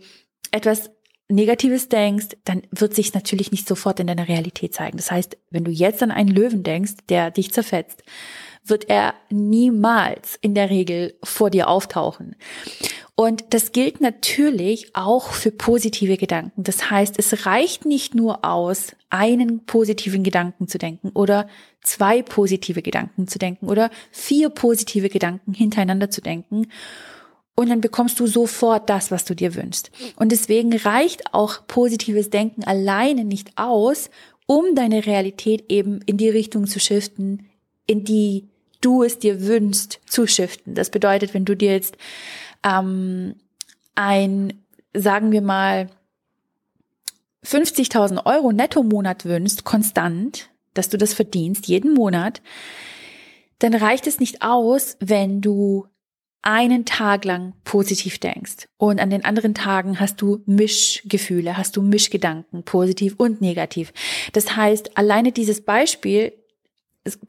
etwas 0.51 0.91
Negatives 1.29 1.89
denkst, 1.89 2.37
dann 2.43 2.63
wird 2.71 2.95
sich 2.95 3.13
natürlich 3.13 3.51
nicht 3.51 3.67
sofort 3.67 3.99
in 3.99 4.07
deiner 4.07 4.27
Realität 4.27 4.73
zeigen. 4.73 4.97
Das 4.97 5.11
heißt, 5.11 5.37
wenn 5.51 5.63
du 5.63 5.71
jetzt 5.71 6.01
an 6.01 6.11
einen 6.11 6.29
Löwen 6.29 6.63
denkst, 6.63 6.93
der 7.07 7.29
dich 7.29 7.53
zerfetzt, 7.53 8.03
wird 8.69 8.89
er 8.89 9.13
niemals 9.29 10.38
in 10.41 10.55
der 10.55 10.69
Regel 10.69 11.15
vor 11.23 11.49
dir 11.49 11.67
auftauchen. 11.67 12.35
Und 13.15 13.53
das 13.53 13.73
gilt 13.73 13.99
natürlich 13.99 14.95
auch 14.95 15.31
für 15.31 15.51
positive 15.51 16.15
Gedanken. 16.15 16.63
Das 16.63 16.89
heißt, 16.89 17.15
es 17.19 17.45
reicht 17.45 17.85
nicht 17.85 18.15
nur 18.15 18.45
aus, 18.45 18.95
einen 19.09 19.65
positiven 19.65 20.23
Gedanken 20.23 20.69
zu 20.69 20.77
denken 20.77 21.09
oder 21.09 21.49
zwei 21.81 22.21
positive 22.21 22.81
Gedanken 22.81 23.27
zu 23.27 23.38
denken 23.38 23.67
oder 23.67 23.89
vier 24.11 24.49
positive 24.49 25.09
Gedanken 25.09 25.53
hintereinander 25.53 26.09
zu 26.09 26.21
denken. 26.21 26.67
Und 27.55 27.69
dann 27.69 27.81
bekommst 27.81 28.21
du 28.21 28.25
sofort 28.25 28.89
das, 28.89 29.11
was 29.11 29.25
du 29.25 29.35
dir 29.35 29.53
wünschst. 29.53 29.91
Und 30.15 30.31
deswegen 30.31 30.73
reicht 30.73 31.33
auch 31.33 31.67
positives 31.67 32.29
Denken 32.29 32.63
alleine 32.63 33.25
nicht 33.25 33.51
aus, 33.57 34.09
um 34.45 34.75
deine 34.75 35.05
Realität 35.05 35.65
eben 35.67 35.99
in 36.05 36.15
die 36.15 36.29
Richtung 36.29 36.67
zu 36.67 36.79
shiften, 36.79 37.49
in 37.85 38.05
die 38.05 38.47
du 38.81 39.03
es 39.03 39.19
dir 39.19 39.45
wünschst, 39.45 40.00
zu 40.05 40.27
shiften. 40.27 40.75
Das 40.75 40.89
bedeutet, 40.89 41.33
wenn 41.33 41.45
du 41.45 41.55
dir 41.55 41.71
jetzt 41.71 41.98
ähm, 42.63 43.36
ein, 43.95 44.53
sagen 44.93 45.31
wir 45.31 45.41
mal, 45.41 45.89
50.000 47.45 48.25
Euro 48.25 48.51
Netto-Monat 48.51 49.25
wünschst, 49.25 49.63
konstant, 49.63 50.50
dass 50.74 50.89
du 50.89 50.98
das 50.98 51.13
verdienst, 51.13 51.67
jeden 51.67 51.93
Monat, 51.93 52.41
dann 53.59 53.74
reicht 53.74 54.07
es 54.07 54.19
nicht 54.19 54.41
aus, 54.41 54.98
wenn 55.00 55.41
du 55.41 55.88
einen 56.41 56.86
Tag 56.86 57.25
lang 57.25 57.53
positiv 57.65 58.17
denkst 58.17 58.69
und 58.77 59.01
an 59.01 59.09
den 59.09 59.25
anderen 59.25 59.53
Tagen 59.53 60.00
hast 60.00 60.21
du 60.21 60.41
Mischgefühle, 60.45 61.57
hast 61.57 61.75
du 61.75 61.81
Mischgedanken, 61.81 62.63
positiv 62.63 63.15
und 63.17 63.41
negativ. 63.41 63.91
Das 64.31 64.55
heißt, 64.55 64.98
alleine 64.98 65.33
dieses 65.33 65.62
Beispiel 65.62 66.31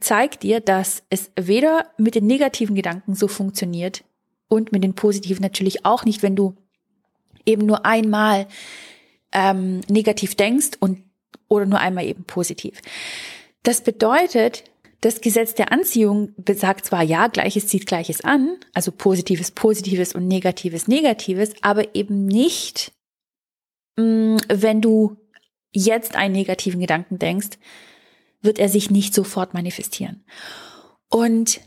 zeigt 0.00 0.42
dir, 0.42 0.60
dass 0.60 1.02
es 1.10 1.30
weder 1.38 1.87
mit 1.99 2.14
den 2.14 2.26
negativen 2.26 2.75
Gedanken 2.75 3.14
so 3.14 3.28
funktioniert, 3.28 4.04
und 4.50 4.72
mit 4.72 4.84
den 4.84 4.94
positiven 4.94 5.40
natürlich 5.42 5.87
auch 5.87 6.04
nicht, 6.04 6.22
wenn 6.22 6.37
du 6.37 6.54
eben 7.46 7.64
nur 7.64 7.87
einmal 7.87 8.46
ähm, 9.32 9.80
negativ 9.88 10.34
denkst 10.34 10.72
und 10.80 11.02
oder 11.49 11.66
nur 11.66 11.78
einmal 11.78 12.04
eben 12.04 12.25
positiv. 12.25 12.80
Das 13.62 13.80
bedeutet, 13.80 14.64
das 15.00 15.20
Gesetz 15.20 15.54
der 15.54 15.72
Anziehung 15.72 16.34
besagt 16.37 16.84
zwar 16.84 17.02
ja, 17.02 17.28
Gleiches 17.28 17.68
zieht 17.68 17.87
Gleiches 17.87 18.22
an, 18.22 18.58
also 18.75 18.92
Positives 18.92 19.50
Positives 19.52 20.14
und 20.14 20.28
Negatives 20.28 20.88
Negatives, 20.88 21.54
aber 21.62 21.94
eben 21.94 22.26
nicht, 22.26 22.92
mm, 23.96 24.37
wenn 24.49 24.80
du 24.80 25.16
jetzt 25.72 26.16
einen 26.16 26.34
negativen 26.34 26.80
Gedanken 26.80 27.18
denkst, 27.18 27.50
wird 28.42 28.59
er 28.59 28.68
sich 28.68 28.90
nicht 28.90 29.14
sofort 29.14 29.54
manifestieren. 29.54 30.25
Und 31.09 31.61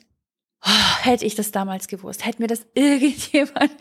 Oh, 0.66 1.04
hätte 1.04 1.26
ich 1.26 1.36
das 1.36 1.52
damals 1.52 1.90
gewusst, 1.90 2.26
hätte 2.26 2.42
mir 2.42 2.48
das 2.48 2.66
irgendjemand 2.74 3.72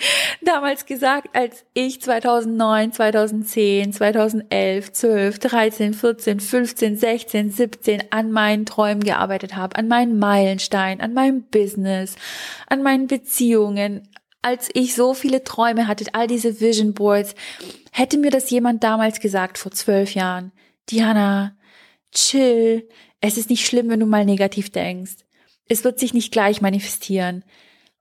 damals 0.43 0.85
gesagt, 0.85 1.29
als 1.33 1.65
ich 1.75 2.03
2009, 2.03 2.93
2010, 2.93 3.93
2011, 3.93 4.93
12, 4.93 5.39
13, 5.39 5.95
14, 5.95 6.41
15, 6.41 6.97
16, 6.97 7.51
17 7.53 8.03
an 8.11 8.33
meinen 8.33 8.67
Träumen 8.67 9.05
gearbeitet 9.05 9.55
habe, 9.55 9.77
an 9.77 9.87
meinen 9.87 10.19
Meilenstein, 10.19 11.01
an 11.01 11.15
meinem 11.15 11.45
Business, 11.45 12.17
an 12.67 12.83
meinen 12.83 13.07
Beziehungen, 13.07 14.09
als 14.43 14.69
ich 14.75 14.97
so 14.97 15.15
viele 15.15 15.45
Träume 15.45 15.87
hatte, 15.87 16.05
all 16.15 16.27
diese 16.27 16.61
Vision 16.61 16.95
Boards, 16.95 17.37
hätte 17.93 18.19
mir 18.19 18.33
das 18.33 18.51
jemand 18.51 18.83
damals 18.83 19.21
gesagt 19.21 19.57
vor 19.57 19.71
zwölf 19.71 20.17
Jahren, 20.17 20.51
Diana, 20.91 21.55
chill, 22.13 22.89
es 23.21 23.37
ist 23.37 23.51
nicht 23.51 23.67
schlimm, 23.67 23.89
wenn 23.89 24.01
du 24.01 24.07
mal 24.07 24.25
negativ 24.25 24.71
denkst 24.71 25.17
es 25.73 25.85
wird 25.85 25.99
sich 25.99 26.15
nicht 26.15 26.33
gleich 26.33 26.61
manifestieren. 26.61 27.45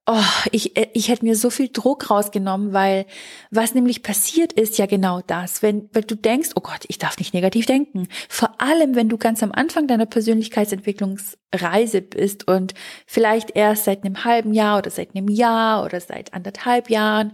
Oh, 0.08 0.18
ich, 0.52 0.76
äh, 0.78 0.88
ich 0.94 1.10
hätte 1.10 1.24
mir 1.24 1.36
so 1.36 1.52
viel 1.52 1.70
Druck 1.72 2.10
rausgenommen, 2.10 2.74
weil 2.74 3.06
was 3.52 3.76
nämlich 3.76 4.02
passiert 4.02 4.52
ist 4.52 4.78
ja 4.80 4.88
genau 4.88 5.22
das, 5.22 5.62
wenn, 5.62 5.90
wenn 5.94 6.06
du 6.08 6.16
denkst, 6.16 6.50
oh 6.56 6.62
Gott, 6.62 6.86
ich 6.88 6.98
darf 6.98 7.20
nicht 7.20 7.36
negativ 7.36 7.68
denken. 7.68 8.08
Vor 8.28 8.60
allem, 8.60 8.96
wenn 8.96 9.10
du 9.10 9.18
ganz 9.18 9.44
am 9.44 9.52
Anfang 9.52 9.88
deiner 9.88 10.08
Persönlichkeitsentwicklungsreise 10.08 12.02
bist 12.02 12.48
und 12.48 12.74
vielleicht 13.06 13.56
erst 13.56 13.86
seit 13.86 14.04
einem 14.04 14.26
halben 14.26 14.54
Jahr 14.54 14.80
oder 14.80 14.90
seit 14.90 15.16
einem 15.16 15.30
Jahr 15.30 15.86
oder 15.86 16.02
seit 16.02 16.34
anderthalb 16.34 16.90
Jahren, 16.90 17.34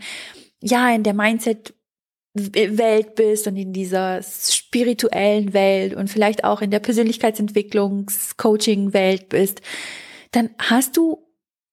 ja, 0.61 0.93
in 0.93 1.03
der 1.03 1.13
Mindset 1.13 1.73
Welt 2.37 3.15
bist 3.15 3.47
und 3.47 3.57
in 3.57 3.73
dieser 3.73 4.21
spirituellen 4.23 5.53
Welt 5.53 5.95
und 5.95 6.09
vielleicht 6.09 6.43
auch 6.43 6.61
in 6.61 6.69
der 6.71 6.79
Persönlichkeitsentwicklungs-Coaching-Welt 6.79 9.29
bist, 9.29 9.61
dann 10.31 10.49
hast 10.57 10.97
du 10.97 11.23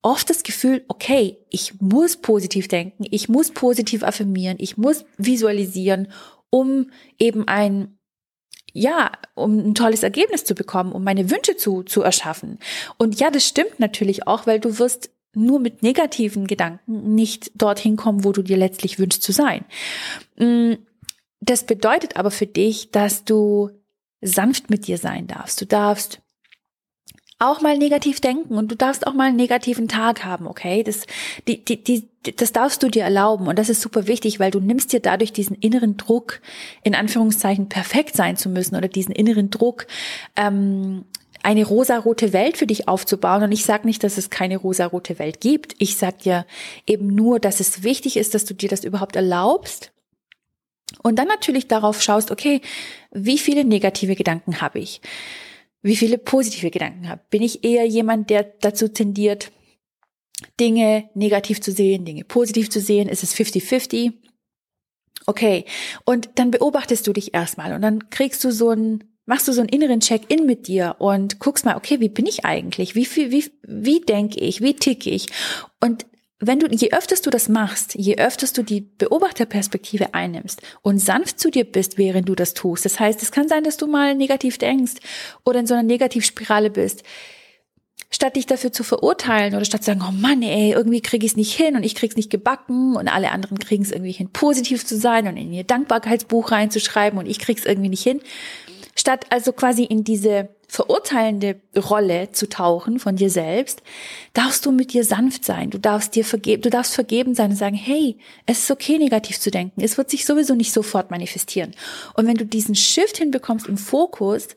oft 0.02 0.28
das 0.28 0.42
Gefühl, 0.42 0.84
okay, 0.88 1.38
ich 1.50 1.80
muss 1.80 2.18
positiv 2.18 2.68
denken, 2.68 3.06
ich 3.10 3.26
muss 3.28 3.50
positiv 3.50 4.02
affirmieren, 4.02 4.58
ich 4.60 4.76
muss 4.76 5.06
visualisieren, 5.16 6.12
um 6.50 6.90
eben 7.18 7.48
ein 7.48 7.96
ja, 8.76 9.12
um 9.34 9.58
ein 9.58 9.76
tolles 9.76 10.02
Ergebnis 10.02 10.44
zu 10.44 10.56
bekommen, 10.56 10.90
um 10.92 11.04
meine 11.04 11.30
Wünsche 11.30 11.56
zu, 11.56 11.84
zu 11.84 12.02
erschaffen. 12.02 12.58
Und 12.98 13.20
ja, 13.20 13.30
das 13.30 13.46
stimmt 13.46 13.78
natürlich 13.78 14.26
auch, 14.26 14.48
weil 14.48 14.58
du 14.58 14.80
wirst 14.80 15.10
nur 15.36 15.60
mit 15.60 15.82
negativen 15.82 16.46
Gedanken 16.46 17.14
nicht 17.14 17.50
dorthin 17.54 17.96
kommen, 17.96 18.24
wo 18.24 18.32
du 18.32 18.42
dir 18.42 18.56
letztlich 18.56 18.98
wünschst 18.98 19.22
zu 19.22 19.32
sein. 19.32 19.64
Mm, 20.36 20.74
das 21.40 21.64
bedeutet 21.64 22.16
aber 22.16 22.30
für 22.30 22.46
dich, 22.46 22.90
dass 22.90 23.24
du 23.24 23.70
sanft 24.20 24.70
mit 24.70 24.86
dir 24.86 24.98
sein 24.98 25.26
darfst. 25.26 25.60
Du 25.60 25.66
darfst 25.66 26.20
auch 27.38 27.60
mal 27.60 27.76
negativ 27.76 28.20
denken 28.20 28.54
und 28.54 28.70
du 28.70 28.76
darfst 28.76 29.06
auch 29.06 29.12
mal 29.12 29.28
einen 29.28 29.36
negativen 29.36 29.88
Tag 29.88 30.24
haben, 30.24 30.46
okay? 30.46 30.82
Das, 30.82 31.06
die, 31.48 31.64
die, 31.64 31.82
die, 31.82 32.08
das 32.36 32.52
darfst 32.52 32.82
du 32.82 32.88
dir 32.88 33.02
erlauben 33.02 33.48
und 33.48 33.58
das 33.58 33.68
ist 33.68 33.80
super 33.80 34.06
wichtig, 34.06 34.40
weil 34.40 34.50
du 34.50 34.60
nimmst 34.60 34.92
dir 34.92 35.00
dadurch 35.00 35.32
diesen 35.32 35.56
inneren 35.56 35.96
Druck, 35.96 36.40
in 36.82 36.94
Anführungszeichen 36.94 37.68
perfekt 37.68 38.16
sein 38.16 38.36
zu 38.36 38.48
müssen 38.48 38.76
oder 38.76 38.88
diesen 38.88 39.14
inneren 39.14 39.50
Druck, 39.50 39.86
ähm, 40.36 41.04
eine 41.44 41.64
rosarote 41.64 42.32
Welt 42.32 42.56
für 42.56 42.66
dich 42.66 42.88
aufzubauen. 42.88 43.42
Und 43.42 43.52
ich 43.52 43.64
sage 43.64 43.86
nicht, 43.86 44.02
dass 44.02 44.18
es 44.18 44.30
keine 44.30 44.56
rosarote 44.56 45.18
Welt 45.18 45.40
gibt. 45.40 45.74
Ich 45.78 45.96
sage 45.96 46.16
dir 46.22 46.46
eben 46.86 47.06
nur, 47.06 47.38
dass 47.38 47.60
es 47.60 47.82
wichtig 47.82 48.16
ist, 48.16 48.34
dass 48.34 48.44
du 48.44 48.54
dir 48.54 48.68
das 48.68 48.84
überhaupt 48.84 49.16
erlaubst. 49.16 49.92
Und 51.02 51.18
dann 51.18 51.28
natürlich 51.28 51.68
darauf 51.68 52.02
schaust, 52.02 52.30
okay, 52.30 52.60
wie 53.10 53.38
viele 53.38 53.64
negative 53.64 54.16
Gedanken 54.16 54.60
habe 54.60 54.78
ich? 54.78 55.00
wie 55.84 55.96
viele 55.96 56.16
positive 56.16 56.70
Gedanken 56.70 57.08
habe. 57.08 57.20
Bin 57.28 57.42
ich 57.42 57.62
eher 57.62 57.86
jemand, 57.86 58.30
der 58.30 58.42
dazu 58.42 58.88
tendiert, 58.88 59.52
Dinge 60.58 61.10
negativ 61.14 61.60
zu 61.60 61.72
sehen, 61.72 62.06
Dinge 62.06 62.24
positiv 62.24 62.70
zu 62.70 62.80
sehen? 62.80 63.06
Ist 63.06 63.22
es 63.22 63.34
50-50? 63.34 64.14
Okay. 65.26 65.66
Und 66.06 66.30
dann 66.36 66.50
beobachtest 66.50 67.06
du 67.06 67.12
dich 67.12 67.34
erstmal 67.34 67.74
und 67.74 67.82
dann 67.82 68.08
kriegst 68.08 68.42
du 68.44 68.50
so 68.50 68.70
ein, 68.70 69.04
machst 69.26 69.48
du 69.48 69.52
so 69.52 69.60
einen 69.60 69.68
inneren 69.68 70.00
Check-in 70.00 70.46
mit 70.46 70.68
dir 70.68 70.96
und 70.98 71.38
guckst 71.38 71.64
mal, 71.64 71.76
okay, 71.76 72.00
wie 72.00 72.08
bin 72.08 72.26
ich 72.26 72.44
eigentlich? 72.44 72.94
Wie 72.94 73.06
viel, 73.06 73.30
wie, 73.30 73.50
wie 73.62 74.00
denke 74.00 74.40
ich? 74.40 74.60
Wie 74.60 74.74
ticke 74.74 75.10
ich? 75.10 75.28
Und 75.80 76.06
wenn 76.46 76.58
du, 76.58 76.66
je 76.66 76.90
öfters 76.92 77.22
du 77.22 77.30
das 77.30 77.48
machst, 77.48 77.94
je 77.94 78.16
öfters 78.16 78.52
du 78.52 78.62
die 78.62 78.80
Beobachterperspektive 78.80 80.14
einnimmst 80.14 80.60
und 80.82 80.98
sanft 80.98 81.38
zu 81.40 81.50
dir 81.50 81.64
bist, 81.64 81.96
während 81.96 82.28
du 82.28 82.34
das 82.34 82.54
tust. 82.54 82.84
Das 82.84 83.00
heißt, 83.00 83.22
es 83.22 83.32
kann 83.32 83.48
sein, 83.48 83.64
dass 83.64 83.76
du 83.76 83.86
mal 83.86 84.14
negativ 84.14 84.58
denkst 84.58 84.94
oder 85.44 85.60
in 85.60 85.66
so 85.66 85.74
einer 85.74 85.82
Negativspirale 85.82 86.70
bist. 86.70 87.02
Statt 88.10 88.36
dich 88.36 88.46
dafür 88.46 88.72
zu 88.72 88.84
verurteilen 88.84 89.54
oder 89.54 89.64
statt 89.64 89.82
zu 89.82 89.86
sagen, 89.86 90.04
oh 90.06 90.12
Mann, 90.12 90.42
ey, 90.42 90.72
irgendwie 90.72 91.00
krieg 91.00 91.24
ich 91.24 91.32
es 91.32 91.36
nicht 91.36 91.54
hin 91.54 91.74
und 91.76 91.82
ich 91.82 91.94
krieg's 91.94 92.16
nicht 92.16 92.30
gebacken 92.30 92.94
und 92.94 93.08
alle 93.08 93.32
anderen 93.32 93.58
kriegen 93.58 93.82
es 93.82 93.90
irgendwie 93.90 94.12
hin, 94.12 94.30
positiv 94.30 94.86
zu 94.86 94.96
sein 94.96 95.26
und 95.26 95.36
in 95.36 95.52
ihr 95.52 95.64
Dankbarkeitsbuch 95.64 96.52
reinzuschreiben 96.52 97.18
und 97.18 97.26
ich 97.26 97.38
krieg's 97.38 97.64
irgendwie 97.64 97.88
nicht 97.88 98.04
hin. 98.04 98.20
Statt 98.96 99.26
also 99.30 99.52
quasi 99.52 99.84
in 99.84 100.04
diese 100.04 100.48
verurteilende 100.68 101.60
Rolle 101.76 102.32
zu 102.32 102.48
tauchen 102.48 102.98
von 102.98 103.16
dir 103.16 103.30
selbst, 103.30 103.82
darfst 104.32 104.66
du 104.66 104.72
mit 104.72 104.92
dir 104.92 105.04
sanft 105.04 105.44
sein. 105.44 105.70
Du 105.70 105.78
darfst 105.78 106.14
dir 106.14 106.24
vergeben, 106.24 106.62
du 106.62 106.70
darfst 106.70 106.94
vergeben 106.94 107.34
sein 107.34 107.50
und 107.50 107.56
sagen, 107.56 107.76
hey, 107.76 108.16
es 108.46 108.60
ist 108.60 108.70
okay, 108.70 108.98
negativ 108.98 109.38
zu 109.38 109.50
denken. 109.50 109.80
Es 109.82 109.98
wird 109.98 110.10
sich 110.10 110.24
sowieso 110.24 110.54
nicht 110.54 110.72
sofort 110.72 111.10
manifestieren. 111.10 111.74
Und 112.14 112.26
wenn 112.26 112.36
du 112.36 112.44
diesen 112.44 112.74
Shift 112.74 113.18
hinbekommst 113.18 113.68
im 113.68 113.76
Fokus, 113.76 114.48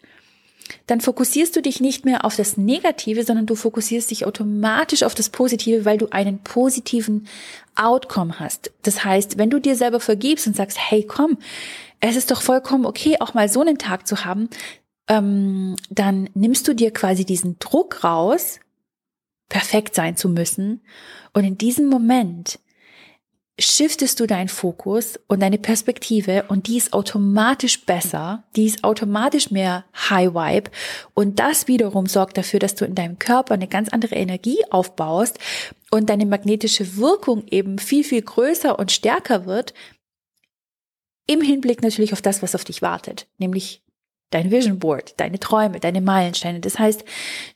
dann 0.86 1.01
fokussierst 1.01 1.56
du 1.56 1.62
dich 1.62 1.79
nicht 1.79 2.06
mehr 2.06 2.25
auf 2.25 2.36
das 2.36 2.58
Negative, 2.58 3.24
sondern 3.24 3.46
du 3.46 3.56
fokussierst 3.56 4.12
dich 4.12 4.25
automatisch 4.25 5.03
auf 5.03 5.15
das 5.15 5.29
Positive, 5.29 5.86
weil 5.86 5.98
du 5.98 6.10
einen 6.10 6.39
positiven 6.39 7.27
Outcome 7.75 8.39
hast. 8.39 8.72
Das 8.82 9.06
heißt, 9.06 9.38
wenn 9.38 9.50
du 9.50 9.60
dir 9.60 9.75
selber 9.75 10.00
vergibst 10.00 10.48
und 10.48 10.56
sagst, 10.56 10.77
hey, 10.79 11.03
komm, 11.03 11.38
es 12.00 12.16
ist 12.16 12.32
doch 12.32 12.42
vollkommen 12.42 12.86
okay, 12.86 13.18
auch 13.20 13.34
mal 13.34 13.50
so 13.50 13.62
einen 13.62 13.77
Tag 13.77 14.08
zu 14.08 14.25
haben, 14.25 14.50
ähm, 15.08 15.75
dann 15.89 16.30
nimmst 16.34 16.68
du 16.68 16.74
dir 16.74 16.92
quasi 16.92 17.25
diesen 17.25 17.58
Druck 17.60 18.04
raus, 18.04 18.60
perfekt 19.50 19.96
sein 19.96 20.18
zu 20.18 20.30
müssen. 20.30 20.82
Und 21.34 21.44
in 21.46 21.58
diesem 21.58 21.88
Moment 21.88 22.60
shiftest 23.60 24.20
du 24.20 24.27
deinen 24.27 24.50
Fokus 24.50 25.20
und 25.27 25.42
deine 25.42 25.58
Perspektive 25.58 26.46
und 26.48 26.68
die 26.68 26.77
ist 26.77 26.94
automatisch 26.94 27.86
besser, 27.86 28.44
die 28.56 28.66
ist 28.66 28.84
automatisch 28.84 29.50
mehr 29.50 29.86
High 30.10 30.34
Vibe 30.34 30.70
und 31.16 31.39
das 31.39 31.68
wiederum 31.68 32.06
sorgt 32.06 32.38
dafür, 32.38 32.60
dass 32.60 32.75
du 32.75 32.86
in 32.86 32.94
deinem 32.94 33.18
Körper 33.18 33.56
eine 33.56 33.68
ganz 33.68 33.89
andere 33.89 34.16
Energie 34.16 34.60
aufbaust 34.70 35.39
und 35.89 36.10
deine 36.10 36.27
magnetische 36.27 36.98
Wirkung 36.98 37.48
eben 37.48 37.80
viel, 37.80 38.04
viel 38.04 38.22
größer 38.22 38.77
und 38.77 38.92
stärker 38.92 39.48
wird, 39.48 39.74
im 41.27 41.41
Hinblick 41.41 41.84
natürlich 41.84 42.13
auf 42.13 42.22
das, 42.22 42.41
was 42.41 42.55
auf 42.55 42.63
dich 42.63 42.81
wartet, 42.81 43.27
nämlich 43.38 43.84
dein 44.29 44.51
Vision 44.51 44.79
Board, 44.79 45.13
deine 45.17 45.39
Träume, 45.39 45.79
deine 45.79 46.01
Meilensteine. 46.01 46.60
Das 46.60 46.79
heißt, 46.79 47.03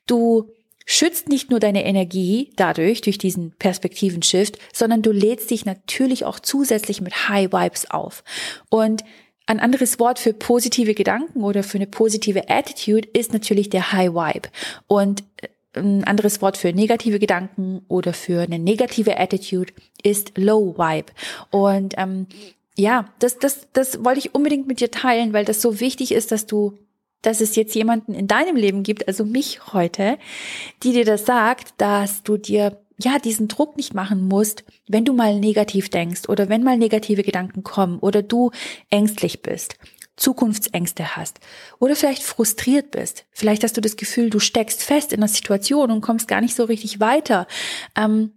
du 0.07 0.51
schützt 0.85 1.29
nicht 1.29 1.49
nur 1.49 1.59
deine 1.59 1.85
Energie 1.85 2.51
dadurch, 2.55 3.01
durch 3.01 3.17
diesen 3.17 3.51
Perspektivenshift, 3.57 4.57
sondern 4.73 5.01
du 5.01 5.11
lädst 5.11 5.49
dich 5.51 5.65
natürlich 5.65 6.25
auch 6.25 6.39
zusätzlich 6.39 7.01
mit 7.01 7.29
High 7.29 7.51
Vibes 7.51 7.89
auf. 7.89 8.23
Und 8.69 9.03
ein 9.47 9.59
anderes 9.59 9.99
Wort 9.99 10.19
für 10.19 10.33
positive 10.33 10.93
Gedanken 10.93 11.43
oder 11.43 11.63
für 11.63 11.77
eine 11.77 11.87
positive 11.87 12.49
Attitude 12.49 13.07
ist 13.13 13.33
natürlich 13.33 13.69
der 13.69 13.91
High 13.91 14.13
Vibe. 14.13 14.49
Und 14.87 15.23
äh, 15.41 15.47
ein 15.73 16.03
anderes 16.03 16.41
Wort 16.41 16.57
für 16.57 16.73
negative 16.73 17.19
Gedanken 17.19 17.81
oder 17.87 18.13
für 18.13 18.41
eine 18.41 18.59
negative 18.59 19.17
Attitude 19.17 19.73
ist 20.03 20.37
Low 20.37 20.77
Vibe. 20.77 21.11
Und 21.49 21.95
ähm, 21.97 22.27
ja, 22.81 23.05
das, 23.19 23.37
das, 23.37 23.67
das 23.73 24.03
wollte 24.03 24.19
ich 24.19 24.35
unbedingt 24.35 24.67
mit 24.67 24.79
dir 24.79 24.91
teilen, 24.91 25.33
weil 25.33 25.45
das 25.45 25.61
so 25.61 25.79
wichtig 25.79 26.11
ist, 26.11 26.31
dass 26.31 26.45
du 26.45 26.77
dass 27.23 27.39
es 27.39 27.55
jetzt 27.55 27.75
jemanden 27.75 28.15
in 28.15 28.25
deinem 28.25 28.55
Leben 28.55 28.81
gibt, 28.81 29.07
also 29.07 29.25
mich 29.25 29.73
heute, 29.73 30.17
die 30.81 30.91
dir 30.91 31.05
das 31.05 31.27
sagt, 31.27 31.75
dass 31.77 32.23
du 32.23 32.35
dir 32.35 32.81
ja 32.97 33.19
diesen 33.19 33.47
Druck 33.47 33.77
nicht 33.77 33.93
machen 33.93 34.27
musst, 34.27 34.63
wenn 34.87 35.05
du 35.05 35.13
mal 35.13 35.39
negativ 35.39 35.89
denkst 35.89 36.29
oder 36.29 36.49
wenn 36.49 36.63
mal 36.63 36.79
negative 36.79 37.21
Gedanken 37.21 37.61
kommen 37.61 37.99
oder 37.99 38.23
du 38.23 38.49
ängstlich 38.89 39.43
bist, 39.43 39.75
Zukunftsängste 40.17 41.15
hast 41.15 41.39
oder 41.77 41.95
vielleicht 41.95 42.23
frustriert 42.23 42.89
bist. 42.89 43.25
Vielleicht 43.29 43.63
hast 43.63 43.77
du 43.77 43.81
das 43.81 43.97
Gefühl, 43.97 44.31
du 44.31 44.39
steckst 44.39 44.81
fest 44.81 45.13
in 45.13 45.19
einer 45.19 45.27
Situation 45.27 45.91
und 45.91 46.01
kommst 46.01 46.27
gar 46.27 46.41
nicht 46.41 46.55
so 46.55 46.63
richtig 46.63 46.99
weiter. 46.99 47.45
Ähm, 47.95 48.31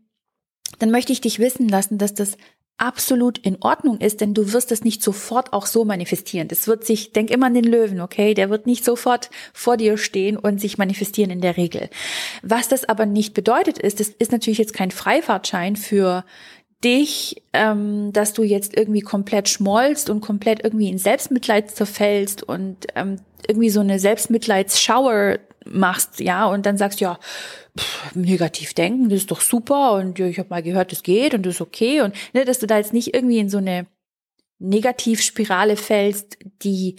dann 0.78 0.90
möchte 0.90 1.12
ich 1.12 1.22
dich 1.22 1.38
wissen 1.38 1.68
lassen, 1.68 1.96
dass 1.96 2.12
das 2.12 2.36
absolut 2.76 3.38
in 3.38 3.56
Ordnung 3.60 3.98
ist, 3.98 4.20
denn 4.20 4.34
du 4.34 4.52
wirst 4.52 4.72
es 4.72 4.82
nicht 4.82 5.02
sofort 5.02 5.52
auch 5.52 5.66
so 5.66 5.84
manifestieren. 5.84 6.48
Das 6.48 6.66
wird 6.66 6.84
sich, 6.84 7.12
denk 7.12 7.30
immer 7.30 7.46
an 7.46 7.54
den 7.54 7.64
Löwen, 7.64 8.00
okay? 8.00 8.34
Der 8.34 8.50
wird 8.50 8.66
nicht 8.66 8.84
sofort 8.84 9.30
vor 9.52 9.76
dir 9.76 9.96
stehen 9.96 10.36
und 10.36 10.60
sich 10.60 10.76
manifestieren 10.76 11.30
in 11.30 11.40
der 11.40 11.56
Regel. 11.56 11.88
Was 12.42 12.68
das 12.68 12.84
aber 12.88 13.06
nicht 13.06 13.32
bedeutet 13.32 13.78
ist, 13.78 14.00
das 14.00 14.08
ist 14.08 14.32
natürlich 14.32 14.58
jetzt 14.58 14.74
kein 14.74 14.90
Freifahrtschein 14.90 15.76
für 15.76 16.24
dich, 16.82 17.42
ähm, 17.52 18.12
dass 18.12 18.32
du 18.34 18.42
jetzt 18.42 18.76
irgendwie 18.76 19.00
komplett 19.00 19.48
schmollst 19.48 20.10
und 20.10 20.20
komplett 20.20 20.62
irgendwie 20.64 20.90
in 20.90 20.98
Selbstmitleid 20.98 21.70
zerfällst 21.70 22.42
und 22.42 22.86
ähm, 22.94 23.16
irgendwie 23.48 23.70
so 23.70 23.80
eine 23.80 23.98
Selbstmitleidsschauer 23.98 25.38
machst, 25.64 26.20
ja, 26.20 26.46
und 26.46 26.66
dann 26.66 26.76
sagst, 26.76 27.00
ja, 27.00 27.18
pff, 27.78 28.14
negativ 28.14 28.74
denken, 28.74 29.08
das 29.08 29.20
ist 29.20 29.30
doch 29.30 29.40
super 29.40 29.92
und 29.94 30.18
ja, 30.18 30.26
ich 30.26 30.38
habe 30.38 30.50
mal 30.50 30.62
gehört, 30.62 30.92
das 30.92 31.02
geht 31.02 31.34
und 31.34 31.44
das 31.46 31.56
ist 31.56 31.60
okay 31.60 32.00
und 32.00 32.14
ne, 32.32 32.44
dass 32.44 32.58
du 32.58 32.66
da 32.66 32.78
jetzt 32.78 32.92
nicht 32.92 33.14
irgendwie 33.14 33.38
in 33.38 33.48
so 33.48 33.58
eine 33.58 33.86
Negativspirale 34.58 35.76
fällst, 35.76 36.38
die 36.62 36.96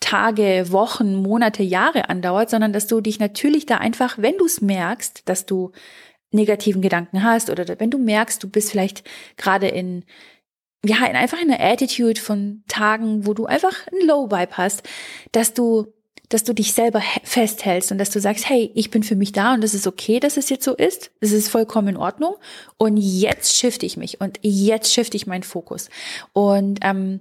Tage, 0.00 0.66
Wochen, 0.70 1.14
Monate, 1.14 1.62
Jahre 1.62 2.08
andauert, 2.08 2.50
sondern 2.50 2.72
dass 2.72 2.86
du 2.86 3.00
dich 3.00 3.18
natürlich 3.18 3.66
da 3.66 3.78
einfach, 3.78 4.18
wenn 4.18 4.36
du 4.36 4.44
es 4.44 4.60
merkst, 4.60 5.28
dass 5.28 5.46
du 5.46 5.72
negativen 6.30 6.82
Gedanken 6.82 7.22
hast 7.22 7.48
oder 7.48 7.78
wenn 7.78 7.90
du 7.90 7.98
merkst, 7.98 8.42
du 8.42 8.50
bist 8.50 8.70
vielleicht 8.70 9.04
gerade 9.36 9.68
in 9.68 10.04
ja, 10.84 11.06
in 11.06 11.16
einfach 11.16 11.40
in 11.40 11.50
einer 11.50 11.64
Attitude 11.64 12.20
von 12.20 12.62
Tagen, 12.68 13.26
wo 13.26 13.32
du 13.32 13.46
einfach 13.46 13.86
ein 13.86 14.06
Low 14.06 14.30
Vibe 14.30 14.58
hast, 14.58 14.82
dass 15.32 15.54
du 15.54 15.94
dass 16.28 16.44
du 16.44 16.54
dich 16.54 16.72
selber 16.72 17.02
festhältst 17.22 17.92
und 17.92 17.98
dass 17.98 18.10
du 18.10 18.20
sagst, 18.20 18.48
hey, 18.48 18.70
ich 18.74 18.90
bin 18.90 19.02
für 19.02 19.16
mich 19.16 19.32
da 19.32 19.54
und 19.54 19.62
es 19.62 19.74
ist 19.74 19.86
okay, 19.86 20.20
dass 20.20 20.36
es 20.36 20.48
jetzt 20.48 20.64
so 20.64 20.74
ist. 20.74 21.10
Es 21.20 21.32
ist 21.32 21.48
vollkommen 21.48 21.88
in 21.88 21.96
Ordnung. 21.96 22.36
Und 22.78 22.96
jetzt 22.96 23.56
shifte 23.56 23.86
ich 23.86 23.96
mich 23.96 24.20
und 24.20 24.38
jetzt 24.42 24.92
shifte 24.92 25.16
ich 25.16 25.26
meinen 25.26 25.42
Fokus. 25.42 25.90
Und 26.32 26.80
ähm, 26.82 27.20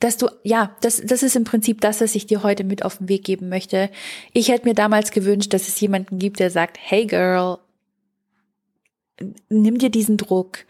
dass 0.00 0.16
du, 0.16 0.28
ja, 0.44 0.76
das, 0.80 1.02
das 1.04 1.22
ist 1.22 1.36
im 1.36 1.44
Prinzip 1.44 1.80
das, 1.80 2.00
was 2.00 2.14
ich 2.14 2.26
dir 2.26 2.42
heute 2.42 2.64
mit 2.64 2.84
auf 2.84 2.98
den 2.98 3.08
Weg 3.08 3.24
geben 3.24 3.48
möchte. 3.48 3.90
Ich 4.32 4.48
hätte 4.48 4.66
mir 4.66 4.74
damals 4.74 5.10
gewünscht, 5.10 5.52
dass 5.52 5.68
es 5.68 5.80
jemanden 5.80 6.18
gibt, 6.18 6.38
der 6.38 6.50
sagt, 6.50 6.78
hey 6.80 7.06
Girl, 7.06 7.58
nimm 9.48 9.78
dir 9.78 9.90
diesen 9.90 10.16
Druck. 10.16 10.66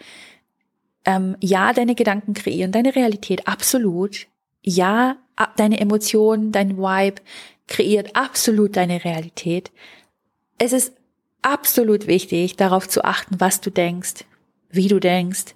Ähm, 1.04 1.36
ja, 1.40 1.72
deine 1.72 1.94
Gedanken 1.94 2.34
kreieren 2.34 2.72
deine 2.72 2.94
Realität, 2.94 3.46
absolut. 3.46 4.26
Ja, 4.62 5.16
deine 5.56 5.80
Emotionen, 5.80 6.52
dein 6.52 6.78
Vibe 6.78 7.22
kreiert 7.66 8.16
absolut 8.16 8.76
deine 8.76 9.04
Realität. 9.04 9.70
Es 10.58 10.72
ist 10.72 10.92
absolut 11.42 12.06
wichtig, 12.06 12.56
darauf 12.56 12.88
zu 12.88 13.04
achten, 13.04 13.40
was 13.40 13.60
du 13.60 13.70
denkst, 13.70 14.24
wie 14.70 14.88
du 14.88 14.98
denkst, 14.98 15.54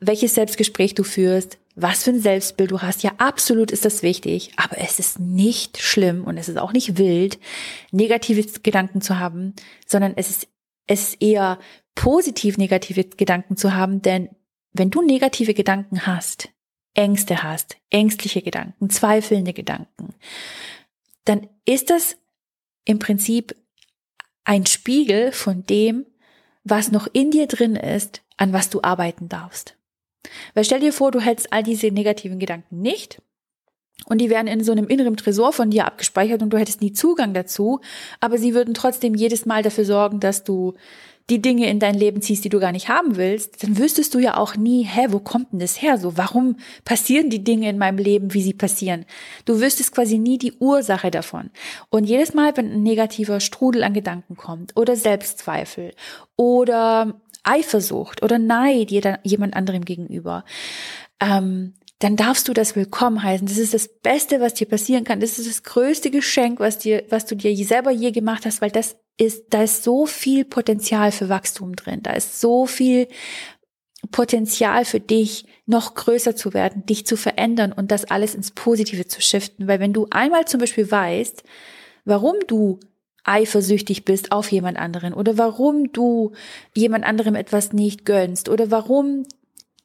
welches 0.00 0.34
Selbstgespräch 0.34 0.94
du 0.94 1.02
führst, 1.02 1.58
was 1.74 2.04
für 2.04 2.10
ein 2.10 2.20
Selbstbild 2.20 2.70
du 2.70 2.80
hast. 2.80 3.02
Ja, 3.02 3.12
absolut 3.18 3.70
ist 3.70 3.84
das 3.84 4.02
wichtig, 4.02 4.52
aber 4.56 4.78
es 4.78 4.98
ist 4.98 5.20
nicht 5.20 5.78
schlimm 5.78 6.24
und 6.24 6.36
es 6.36 6.48
ist 6.48 6.58
auch 6.58 6.72
nicht 6.72 6.98
wild, 6.98 7.38
negative 7.92 8.44
Gedanken 8.62 9.00
zu 9.00 9.18
haben, 9.18 9.54
sondern 9.86 10.14
es 10.16 10.30
ist, 10.30 10.48
es 10.86 11.10
ist 11.10 11.22
eher 11.22 11.58
positiv 11.94 12.58
negative 12.58 13.04
Gedanken 13.04 13.56
zu 13.56 13.74
haben, 13.74 14.02
denn 14.02 14.30
wenn 14.72 14.90
du 14.90 15.02
negative 15.02 15.54
Gedanken 15.54 16.06
hast, 16.06 16.48
Ängste 16.94 17.42
hast, 17.42 17.76
ängstliche 17.90 18.42
Gedanken, 18.42 18.90
zweifelnde 18.90 19.52
Gedanken, 19.52 20.14
dann 21.24 21.48
ist 21.64 21.90
das 21.90 22.16
im 22.84 22.98
Prinzip 22.98 23.54
ein 24.44 24.66
Spiegel 24.66 25.32
von 25.32 25.64
dem, 25.66 26.06
was 26.64 26.90
noch 26.90 27.06
in 27.12 27.30
dir 27.30 27.46
drin 27.46 27.76
ist, 27.76 28.22
an 28.36 28.52
was 28.52 28.70
du 28.70 28.82
arbeiten 28.82 29.28
darfst. 29.28 29.76
Weil 30.54 30.64
stell 30.64 30.80
dir 30.80 30.92
vor, 30.92 31.10
du 31.10 31.20
hättest 31.20 31.52
all 31.52 31.62
diese 31.62 31.90
negativen 31.90 32.38
Gedanken 32.38 32.80
nicht 32.80 33.20
und 34.06 34.20
die 34.20 34.30
wären 34.30 34.46
in 34.46 34.64
so 34.64 34.72
einem 34.72 34.88
inneren 34.88 35.16
Tresor 35.16 35.52
von 35.52 35.70
dir 35.70 35.86
abgespeichert 35.86 36.42
und 36.42 36.50
du 36.50 36.58
hättest 36.58 36.80
nie 36.80 36.92
Zugang 36.92 37.34
dazu, 37.34 37.80
aber 38.20 38.38
sie 38.38 38.54
würden 38.54 38.74
trotzdem 38.74 39.14
jedes 39.14 39.46
Mal 39.46 39.62
dafür 39.62 39.84
sorgen, 39.84 40.20
dass 40.20 40.44
du 40.44 40.74
die 41.30 41.42
Dinge 41.42 41.68
in 41.68 41.78
dein 41.78 41.94
Leben 41.94 42.22
ziehst, 42.22 42.44
die 42.44 42.48
du 42.48 42.58
gar 42.58 42.72
nicht 42.72 42.88
haben 42.88 43.16
willst, 43.16 43.62
dann 43.62 43.76
wüsstest 43.76 44.14
du 44.14 44.18
ja 44.18 44.36
auch 44.36 44.56
nie, 44.56 44.84
hä, 44.84 45.08
wo 45.10 45.18
kommt 45.18 45.52
denn 45.52 45.58
das 45.58 45.80
her? 45.82 45.98
So, 45.98 46.16
warum 46.16 46.56
passieren 46.84 47.28
die 47.28 47.44
Dinge 47.44 47.68
in 47.68 47.76
meinem 47.76 47.98
Leben, 47.98 48.32
wie 48.32 48.42
sie 48.42 48.54
passieren? 48.54 49.04
Du 49.44 49.60
wüsstest 49.60 49.92
quasi 49.92 50.18
nie 50.18 50.38
die 50.38 50.54
Ursache 50.54 51.10
davon. 51.10 51.50
Und 51.90 52.04
jedes 52.04 52.32
Mal, 52.32 52.56
wenn 52.56 52.72
ein 52.72 52.82
negativer 52.82 53.40
Strudel 53.40 53.84
an 53.84 53.92
Gedanken 53.92 54.36
kommt 54.36 54.76
oder 54.76 54.96
Selbstzweifel 54.96 55.92
oder 56.36 57.14
Eifersucht 57.42 58.22
oder 58.22 58.38
Neid 58.38 58.90
jemand 58.90 59.54
anderem 59.54 59.84
gegenüber, 59.84 60.44
ähm, 61.20 61.74
dann 61.98 62.14
darfst 62.14 62.46
du 62.46 62.52
das 62.52 62.76
willkommen 62.76 63.22
heißen. 63.22 63.46
Das 63.46 63.58
ist 63.58 63.74
das 63.74 63.88
Beste, 63.88 64.40
was 64.40 64.54
dir 64.54 64.68
passieren 64.68 65.04
kann. 65.04 65.20
Das 65.20 65.38
ist 65.38 65.48
das 65.48 65.64
größte 65.64 66.10
Geschenk, 66.10 66.60
was 66.60 66.78
dir, 66.78 67.04
was 67.08 67.26
du 67.26 67.34
dir 67.34 67.54
selber 67.64 67.90
je 67.90 68.12
gemacht 68.12 68.46
hast, 68.46 68.60
weil 68.60 68.70
das 68.70 68.96
ist, 69.16 69.46
da 69.50 69.64
ist 69.64 69.82
so 69.82 70.06
viel 70.06 70.44
Potenzial 70.44 71.10
für 71.10 71.28
Wachstum 71.28 71.74
drin. 71.74 72.02
Da 72.02 72.12
ist 72.12 72.40
so 72.40 72.66
viel 72.66 73.08
Potenzial 74.12 74.84
für 74.84 75.00
dich, 75.00 75.44
noch 75.66 75.94
größer 75.94 76.36
zu 76.36 76.54
werden, 76.54 76.86
dich 76.86 77.04
zu 77.04 77.16
verändern 77.16 77.72
und 77.72 77.90
das 77.90 78.04
alles 78.04 78.36
ins 78.36 78.52
Positive 78.52 79.08
zu 79.08 79.20
shiften. 79.20 79.66
Weil 79.66 79.80
wenn 79.80 79.92
du 79.92 80.06
einmal 80.10 80.44
zum 80.44 80.60
Beispiel 80.60 80.88
weißt, 80.88 81.42
warum 82.04 82.36
du 82.46 82.78
eifersüchtig 83.24 84.04
bist 84.04 84.30
auf 84.30 84.50
jemand 84.52 84.78
anderen 84.78 85.12
oder 85.12 85.36
warum 85.36 85.92
du 85.92 86.32
jemand 86.74 87.04
anderem 87.04 87.34
etwas 87.34 87.72
nicht 87.72 88.04
gönnst 88.04 88.48
oder 88.48 88.70
warum 88.70 89.24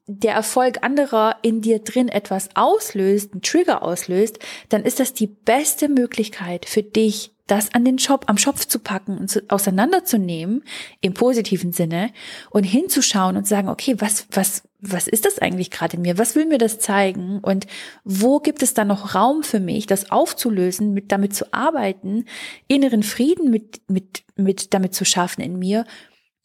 der 0.05 0.33
Erfolg 0.33 0.79
anderer 0.81 1.37
in 1.41 1.61
dir 1.61 1.79
drin 1.79 2.09
etwas 2.09 2.49
auslöst, 2.55 3.31
einen 3.31 3.41
Trigger 3.41 3.83
auslöst, 3.83 4.39
dann 4.69 4.83
ist 4.83 4.99
das 4.99 5.13
die 5.13 5.27
beste 5.27 5.87
Möglichkeit 5.87 6.65
für 6.65 6.83
dich, 6.83 7.31
das 7.47 7.73
an 7.73 7.83
den 7.83 7.99
Schopf, 7.99 8.23
am 8.27 8.37
Schopf 8.37 8.65
zu 8.65 8.79
packen 8.79 9.17
und 9.17 9.29
zu, 9.29 9.41
auseinanderzunehmen, 9.49 10.63
im 11.01 11.13
positiven 11.13 11.73
Sinne, 11.73 12.11
und 12.49 12.63
hinzuschauen 12.63 13.35
und 13.35 13.47
sagen, 13.47 13.67
okay, 13.67 13.95
was, 13.99 14.27
was, 14.31 14.63
was 14.79 15.07
ist 15.07 15.25
das 15.25 15.39
eigentlich 15.39 15.69
gerade 15.69 15.97
in 15.97 16.03
mir? 16.03 16.17
Was 16.17 16.35
will 16.35 16.45
mir 16.45 16.57
das 16.57 16.79
zeigen? 16.79 17.39
Und 17.39 17.67
wo 18.03 18.39
gibt 18.39 18.63
es 18.63 18.73
da 18.73 18.85
noch 18.85 19.13
Raum 19.13 19.43
für 19.43 19.59
mich, 19.59 19.87
das 19.87 20.09
aufzulösen, 20.09 20.93
mit 20.93 21.11
damit 21.11 21.33
zu 21.33 21.53
arbeiten, 21.53 22.25
inneren 22.67 23.03
Frieden 23.03 23.51
mit, 23.51 23.81
mit, 23.87 24.23
mit 24.35 24.73
damit 24.73 24.93
zu 24.93 25.03
schaffen 25.03 25.41
in 25.41 25.59
mir 25.59 25.85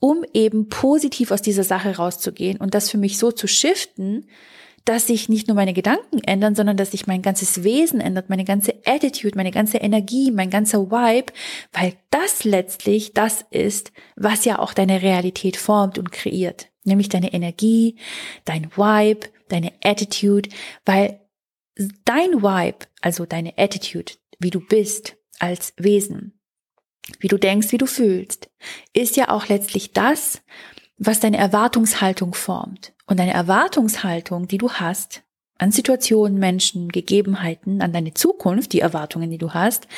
um 0.00 0.24
eben 0.32 0.68
positiv 0.68 1.30
aus 1.30 1.42
dieser 1.42 1.64
Sache 1.64 1.96
rauszugehen 1.96 2.58
und 2.58 2.74
das 2.74 2.90
für 2.90 2.98
mich 2.98 3.18
so 3.18 3.32
zu 3.32 3.46
shiften, 3.46 4.26
dass 4.88 5.06
sich 5.06 5.28
nicht 5.28 5.48
nur 5.48 5.54
meine 5.54 5.74
Gedanken 5.74 6.20
ändern, 6.24 6.54
sondern 6.54 6.78
dass 6.78 6.92
sich 6.92 7.06
mein 7.06 7.20
ganzes 7.20 7.62
Wesen 7.62 8.00
ändert, 8.00 8.30
meine 8.30 8.44
ganze 8.44 8.74
Attitude, 8.86 9.36
meine 9.36 9.50
ganze 9.50 9.76
Energie, 9.78 10.30
mein 10.30 10.48
ganzer 10.48 10.90
Vibe, 10.90 11.30
weil 11.72 11.92
das 12.08 12.44
letztlich 12.44 13.12
das 13.12 13.44
ist, 13.50 13.92
was 14.16 14.46
ja 14.46 14.58
auch 14.58 14.72
deine 14.72 15.02
Realität 15.02 15.58
formt 15.58 15.98
und 15.98 16.10
kreiert. 16.10 16.68
Nämlich 16.84 17.10
deine 17.10 17.34
Energie, 17.34 17.96
dein 18.46 18.70
Vibe, 18.76 19.28
deine 19.48 19.72
Attitude, 19.84 20.48
weil 20.86 21.20
dein 22.06 22.42
Vibe, 22.42 22.86
also 23.02 23.26
deine 23.26 23.58
Attitude, 23.58 24.12
wie 24.38 24.50
du 24.50 24.60
bist 24.60 25.16
als 25.38 25.74
Wesen, 25.76 26.37
wie 27.20 27.28
du 27.28 27.38
denkst, 27.38 27.72
wie 27.72 27.78
du 27.78 27.86
fühlst, 27.86 28.50
ist 28.92 29.16
ja 29.16 29.28
auch 29.28 29.48
letztlich 29.48 29.92
das, 29.92 30.42
was 30.98 31.20
deine 31.20 31.38
Erwartungshaltung 31.38 32.34
formt. 32.34 32.92
Und 33.06 33.18
deine 33.18 33.32
Erwartungshaltung, 33.32 34.48
die 34.48 34.58
du 34.58 34.70
hast, 34.72 35.22
an 35.58 35.72
Situationen, 35.72 36.38
Menschen, 36.38 36.88
Gegebenheiten, 36.88 37.82
an 37.82 37.92
deine 37.92 38.14
Zukunft, 38.14 38.72
die 38.72 38.80
Erwartungen, 38.80 39.30
die 39.30 39.38
du 39.38 39.54
hast, 39.54 39.88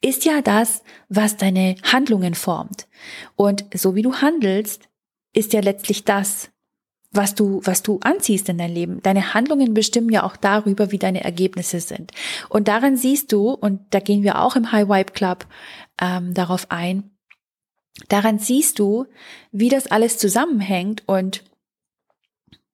ist 0.00 0.24
ja 0.24 0.42
das, 0.42 0.82
was 1.08 1.36
deine 1.36 1.76
Handlungen 1.84 2.34
formt. 2.34 2.88
Und 3.36 3.64
so 3.72 3.94
wie 3.94 4.02
du 4.02 4.16
handelst, 4.16 4.88
ist 5.32 5.52
ja 5.52 5.60
letztlich 5.60 6.04
das, 6.04 6.50
was 7.12 7.34
du, 7.34 7.60
was 7.64 7.82
du 7.82 8.00
anziehst 8.02 8.48
in 8.48 8.58
dein 8.58 8.74
Leben. 8.74 9.00
Deine 9.02 9.32
Handlungen 9.32 9.74
bestimmen 9.74 10.10
ja 10.10 10.24
auch 10.24 10.36
darüber, 10.36 10.90
wie 10.90 10.98
deine 10.98 11.22
Ergebnisse 11.22 11.80
sind. 11.80 12.10
Und 12.48 12.68
daran 12.68 12.96
siehst 12.96 13.32
du, 13.32 13.50
und 13.50 13.80
da 13.90 14.00
gehen 14.00 14.22
wir 14.22 14.40
auch 14.40 14.56
im 14.56 14.72
High 14.72 14.88
Vibe 14.88 15.12
Club 15.12 15.46
ähm, 16.00 16.34
darauf 16.34 16.70
ein, 16.70 17.16
daran 18.08 18.38
siehst 18.38 18.78
du, 18.78 19.06
wie 19.52 19.68
das 19.68 19.86
alles 19.86 20.18
zusammenhängt 20.18 21.02
und 21.06 21.44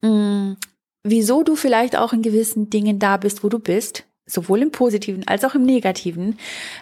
mh, 0.03 0.11
mm, 0.11 0.57
wieso 1.05 1.43
du 1.43 1.57
vielleicht 1.57 1.97
auch 1.97 2.13
in 2.13 2.23
gewissen 2.23 2.71
Dingen 2.71 2.99
da 2.99 3.17
bist, 3.17 3.43
wo 3.43 3.49
du 3.49 3.59
bist, 3.59 4.05
sowohl 4.27 4.63
im 4.63 4.71
positiven 4.71 5.27
als 5.27 5.45
auch 5.45 5.55
im 5.55 5.65
negativen, 5.65 6.39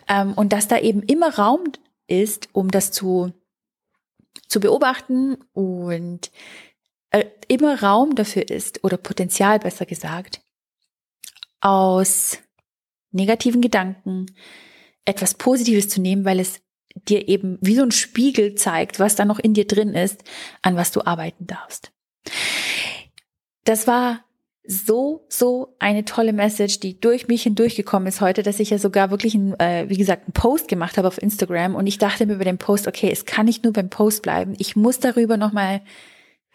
ähm, 0.09 0.35
und 0.35 0.53
dass 0.53 0.69
da 0.69 0.79
eben 0.79 1.03
immer 1.03 1.35
Raum 1.35 1.65
ist, 2.07 2.49
um 2.53 2.71
das 2.71 2.93
zu, 2.93 3.33
zu 4.49 4.61
beobachten 4.61 5.37
und 5.53 6.31
äh, 7.11 7.25
immer 7.49 7.83
Raum 7.83 8.15
dafür 8.15 8.49
ist, 8.49 8.85
oder 8.85 8.97
Potenzial 8.97 9.59
besser 9.59 9.87
gesagt, 9.87 10.43
aus 11.61 12.39
negativen 13.11 13.61
Gedanken 13.61 14.27
etwas 15.05 15.35
Positives 15.35 15.89
zu 15.89 16.01
nehmen, 16.01 16.25
weil 16.25 16.41
es 16.41 16.61
dir 16.95 17.29
eben 17.29 17.59
wie 17.61 17.77
so 17.77 17.83
ein 17.83 17.93
Spiegel 17.93 18.55
zeigt, 18.55 18.99
was 18.99 19.15
da 19.15 19.25
noch 19.25 19.39
in 19.39 19.55
dir 19.55 19.67
drin 19.67 19.95
ist, 19.95 20.23
an 20.63 20.77
was 20.77 20.93
du 20.93 21.05
arbeiten 21.05 21.47
darfst. 21.47 21.93
Das 23.65 23.87
war 23.87 24.25
so, 24.65 25.27
so 25.29 25.75
eine 25.79 26.05
tolle 26.05 26.33
Message, 26.33 26.81
die 26.81 27.01
durch 27.01 27.29
mich 27.29 27.43
hindurchgekommen 27.43 28.09
ist 28.09 28.21
heute, 28.21 28.43
dass 28.43 28.61
ich 28.61 28.71
ja 28.71 28.79
sogar 28.79 29.11
wirklich, 29.11 29.35
ein, 29.35 29.59
äh, 29.59 29.89
wie 29.89 29.97
gesagt, 29.97 30.27
einen 30.27 30.33
Post 30.33 30.69
gemacht 30.69 30.99
habe 30.99 31.09
auf 31.09 31.21
Instagram 31.21 31.75
und 31.75 31.87
ich 31.87 31.99
dachte 31.99 32.27
mir 32.27 32.35
über 32.35 32.45
den 32.45 32.59
Post, 32.59 32.87
okay, 32.87 33.11
es 33.11 33.25
kann 33.25 33.47
nicht 33.47 33.65
nur 33.65 33.73
beim 33.73 33.91
Post 33.91 34.23
bleiben. 34.23 34.55
Ich 34.59 34.77
muss 34.77 35.01
darüber 35.01 35.37
nochmal 35.37 35.81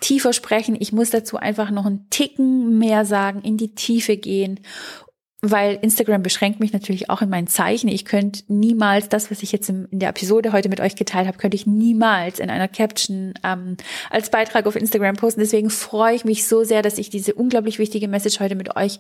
tiefer 0.01 0.34
sprechen. 0.34 0.77
Ich 0.79 0.91
muss 0.91 1.10
dazu 1.10 1.38
einfach 1.38 1.71
noch 1.71 1.86
einen 1.86 2.10
Ticken 2.10 2.77
mehr 2.77 3.05
sagen, 3.05 3.41
in 3.41 3.58
die 3.58 3.75
Tiefe 3.75 4.17
gehen 4.17 4.60
weil 5.51 5.79
Instagram 5.81 6.23
beschränkt 6.23 6.60
mich 6.60 6.73
natürlich 6.73 7.10
auch 7.10 7.21
in 7.21 7.29
meinen 7.29 7.47
Zeichen. 7.47 7.88
Ich 7.88 8.05
könnte 8.05 8.43
niemals 8.47 9.10
das, 9.10 9.31
was 9.31 9.43
ich 9.43 9.51
jetzt 9.51 9.69
in 9.69 9.88
der 9.91 10.10
Episode 10.10 10.51
heute 10.53 10.69
mit 10.69 10.79
euch 10.79 10.95
geteilt 10.95 11.27
habe, 11.27 11.38
könnte 11.38 11.55
ich 11.55 11.65
niemals 11.65 12.39
in 12.39 12.49
einer 12.49 12.67
Caption 12.67 13.34
ähm, 13.43 13.77
als 14.10 14.29
Beitrag 14.29 14.65
auf 14.67 14.75
Instagram 14.75 15.15
posten. 15.15 15.41
Deswegen 15.41 15.69
freue 15.69 16.15
ich 16.15 16.25
mich 16.25 16.47
so 16.47 16.63
sehr, 16.63 16.81
dass 16.81 16.97
ich 16.97 17.10
diese 17.10 17.34
unglaublich 17.34 17.79
wichtige 17.79 18.08
Message 18.08 18.39
heute 18.39 18.55
mit 18.55 18.75
euch 18.75 18.99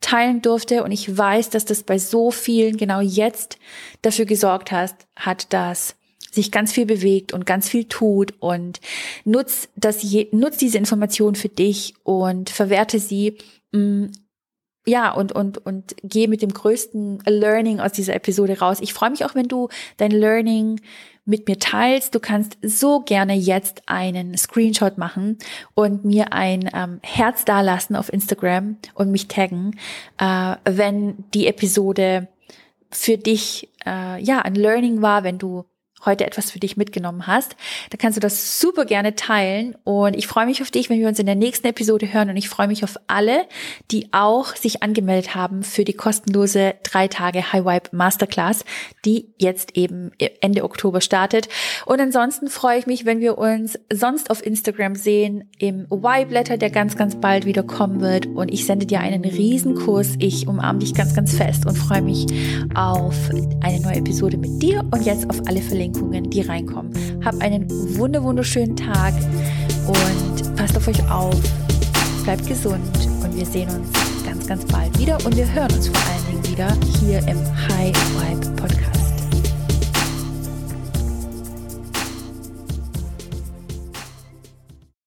teilen 0.00 0.42
durfte. 0.42 0.84
Und 0.84 0.92
ich 0.92 1.16
weiß, 1.16 1.50
dass 1.50 1.64
das 1.64 1.82
bei 1.82 1.98
so 1.98 2.30
vielen 2.30 2.76
genau 2.76 3.00
jetzt 3.00 3.58
dafür 4.02 4.24
gesorgt 4.24 4.72
hat, 4.72 4.94
hat, 5.16 5.52
dass 5.52 5.96
sich 6.34 6.50
ganz 6.50 6.72
viel 6.72 6.86
bewegt 6.86 7.32
und 7.32 7.46
ganz 7.46 7.68
viel 7.68 7.84
tut 7.84 8.34
und 8.40 8.80
nutz 9.24 9.68
das, 9.76 10.04
nutz 10.32 10.56
diese 10.56 10.78
Information 10.78 11.34
für 11.34 11.48
dich 11.48 11.94
und 12.02 12.50
verwerte 12.50 12.98
sie 12.98 13.38
mm, 13.72 14.06
ja, 14.86 15.12
und, 15.12 15.32
und, 15.32 15.64
und 15.64 15.94
gehe 16.02 16.28
mit 16.28 16.42
dem 16.42 16.52
größten 16.52 17.20
Learning 17.26 17.80
aus 17.80 17.92
dieser 17.92 18.14
Episode 18.14 18.58
raus. 18.58 18.78
Ich 18.80 18.92
freue 18.92 19.10
mich 19.10 19.24
auch, 19.24 19.34
wenn 19.34 19.48
du 19.48 19.68
dein 19.96 20.10
Learning 20.10 20.80
mit 21.24 21.48
mir 21.48 21.58
teilst. 21.58 22.14
Du 22.14 22.20
kannst 22.20 22.58
so 22.62 23.00
gerne 23.00 23.34
jetzt 23.34 23.82
einen 23.86 24.36
Screenshot 24.36 24.98
machen 24.98 25.38
und 25.74 26.04
mir 26.04 26.32
ein 26.32 26.68
ähm, 26.74 27.00
Herz 27.02 27.44
dalassen 27.44 27.96
auf 27.96 28.12
Instagram 28.12 28.76
und 28.94 29.10
mich 29.10 29.28
taggen, 29.28 29.78
äh, 30.18 30.56
wenn 30.64 31.24
die 31.32 31.46
Episode 31.46 32.28
für 32.90 33.16
dich 33.16 33.70
äh, 33.86 34.22
ja 34.22 34.40
ein 34.40 34.54
Learning 34.54 35.02
war, 35.02 35.24
wenn 35.24 35.38
du 35.38 35.64
heute 36.06 36.26
etwas 36.26 36.50
für 36.50 36.58
dich 36.58 36.76
mitgenommen 36.76 37.26
hast, 37.26 37.56
dann 37.90 37.98
kannst 37.98 38.16
du 38.16 38.20
das 38.20 38.60
super 38.60 38.84
gerne 38.84 39.14
teilen. 39.14 39.76
Und 39.84 40.14
ich 40.16 40.26
freue 40.26 40.46
mich 40.46 40.62
auf 40.62 40.70
dich, 40.70 40.90
wenn 40.90 41.00
wir 41.00 41.08
uns 41.08 41.18
in 41.18 41.26
der 41.26 41.34
nächsten 41.34 41.66
Episode 41.66 42.12
hören. 42.12 42.30
Und 42.30 42.36
ich 42.36 42.48
freue 42.48 42.68
mich 42.68 42.84
auf 42.84 42.96
alle, 43.06 43.46
die 43.90 44.08
auch 44.12 44.54
sich 44.56 44.82
angemeldet 44.82 45.34
haben 45.34 45.62
für 45.62 45.84
die 45.84 45.94
kostenlose 45.94 46.74
drei 46.82 47.08
Tage 47.08 47.52
High 47.52 47.64
Vibe 47.64 47.96
Masterclass, 47.96 48.64
die 49.04 49.32
jetzt 49.38 49.76
eben 49.76 50.12
Ende 50.40 50.64
Oktober 50.64 51.00
startet. 51.00 51.48
Und 51.86 52.00
ansonsten 52.00 52.48
freue 52.48 52.78
ich 52.78 52.86
mich, 52.86 53.04
wenn 53.04 53.20
wir 53.20 53.38
uns 53.38 53.78
sonst 53.92 54.30
auf 54.30 54.44
Instagram 54.44 54.94
sehen, 54.94 55.50
im 55.58 55.86
Vibe 55.90 56.32
Letter, 56.32 56.56
der 56.56 56.70
ganz, 56.70 56.96
ganz 56.96 57.16
bald 57.16 57.46
wieder 57.46 57.62
kommen 57.62 58.00
wird. 58.00 58.26
Und 58.26 58.52
ich 58.52 58.66
sende 58.66 58.86
dir 58.86 59.00
einen 59.00 59.24
Riesenkurs. 59.24 60.14
Ich 60.18 60.48
umarme 60.48 60.80
dich 60.80 60.94
ganz, 60.94 61.14
ganz 61.14 61.34
fest 61.34 61.66
und 61.66 61.76
freue 61.76 62.02
mich 62.02 62.26
auf 62.74 63.14
eine 63.60 63.80
neue 63.80 63.96
Episode 63.96 64.36
mit 64.36 64.62
dir 64.62 64.84
und 64.90 65.04
jetzt 65.04 65.28
auf 65.30 65.40
alle 65.46 65.62
Verlinkungen 65.62 65.93
Verlinkungen, 65.94 66.30
die 66.30 66.40
reinkommen. 66.42 66.92
Hab 67.24 67.40
einen 67.40 67.68
wunder 67.96 68.22
wunderschönen 68.22 68.76
Tag 68.76 69.14
und 69.86 70.56
passt 70.56 70.76
auf 70.76 70.86
euch 70.88 71.10
auf. 71.10 71.36
Bleibt 72.24 72.46
gesund 72.46 72.82
und 73.22 73.36
wir 73.36 73.46
sehen 73.46 73.68
uns 73.70 73.88
ganz, 74.24 74.46
ganz 74.46 74.64
bald 74.66 74.98
wieder 74.98 75.18
und 75.24 75.36
wir 75.36 75.52
hören 75.52 75.72
uns 75.72 75.88
vor 75.88 75.96
allen 75.96 76.42
Dingen 76.42 76.52
wieder 76.52 76.76
hier 77.00 77.18
im 77.28 77.38
High 77.68 77.94
Vibe 78.16 78.50
Podcast. 78.56 78.83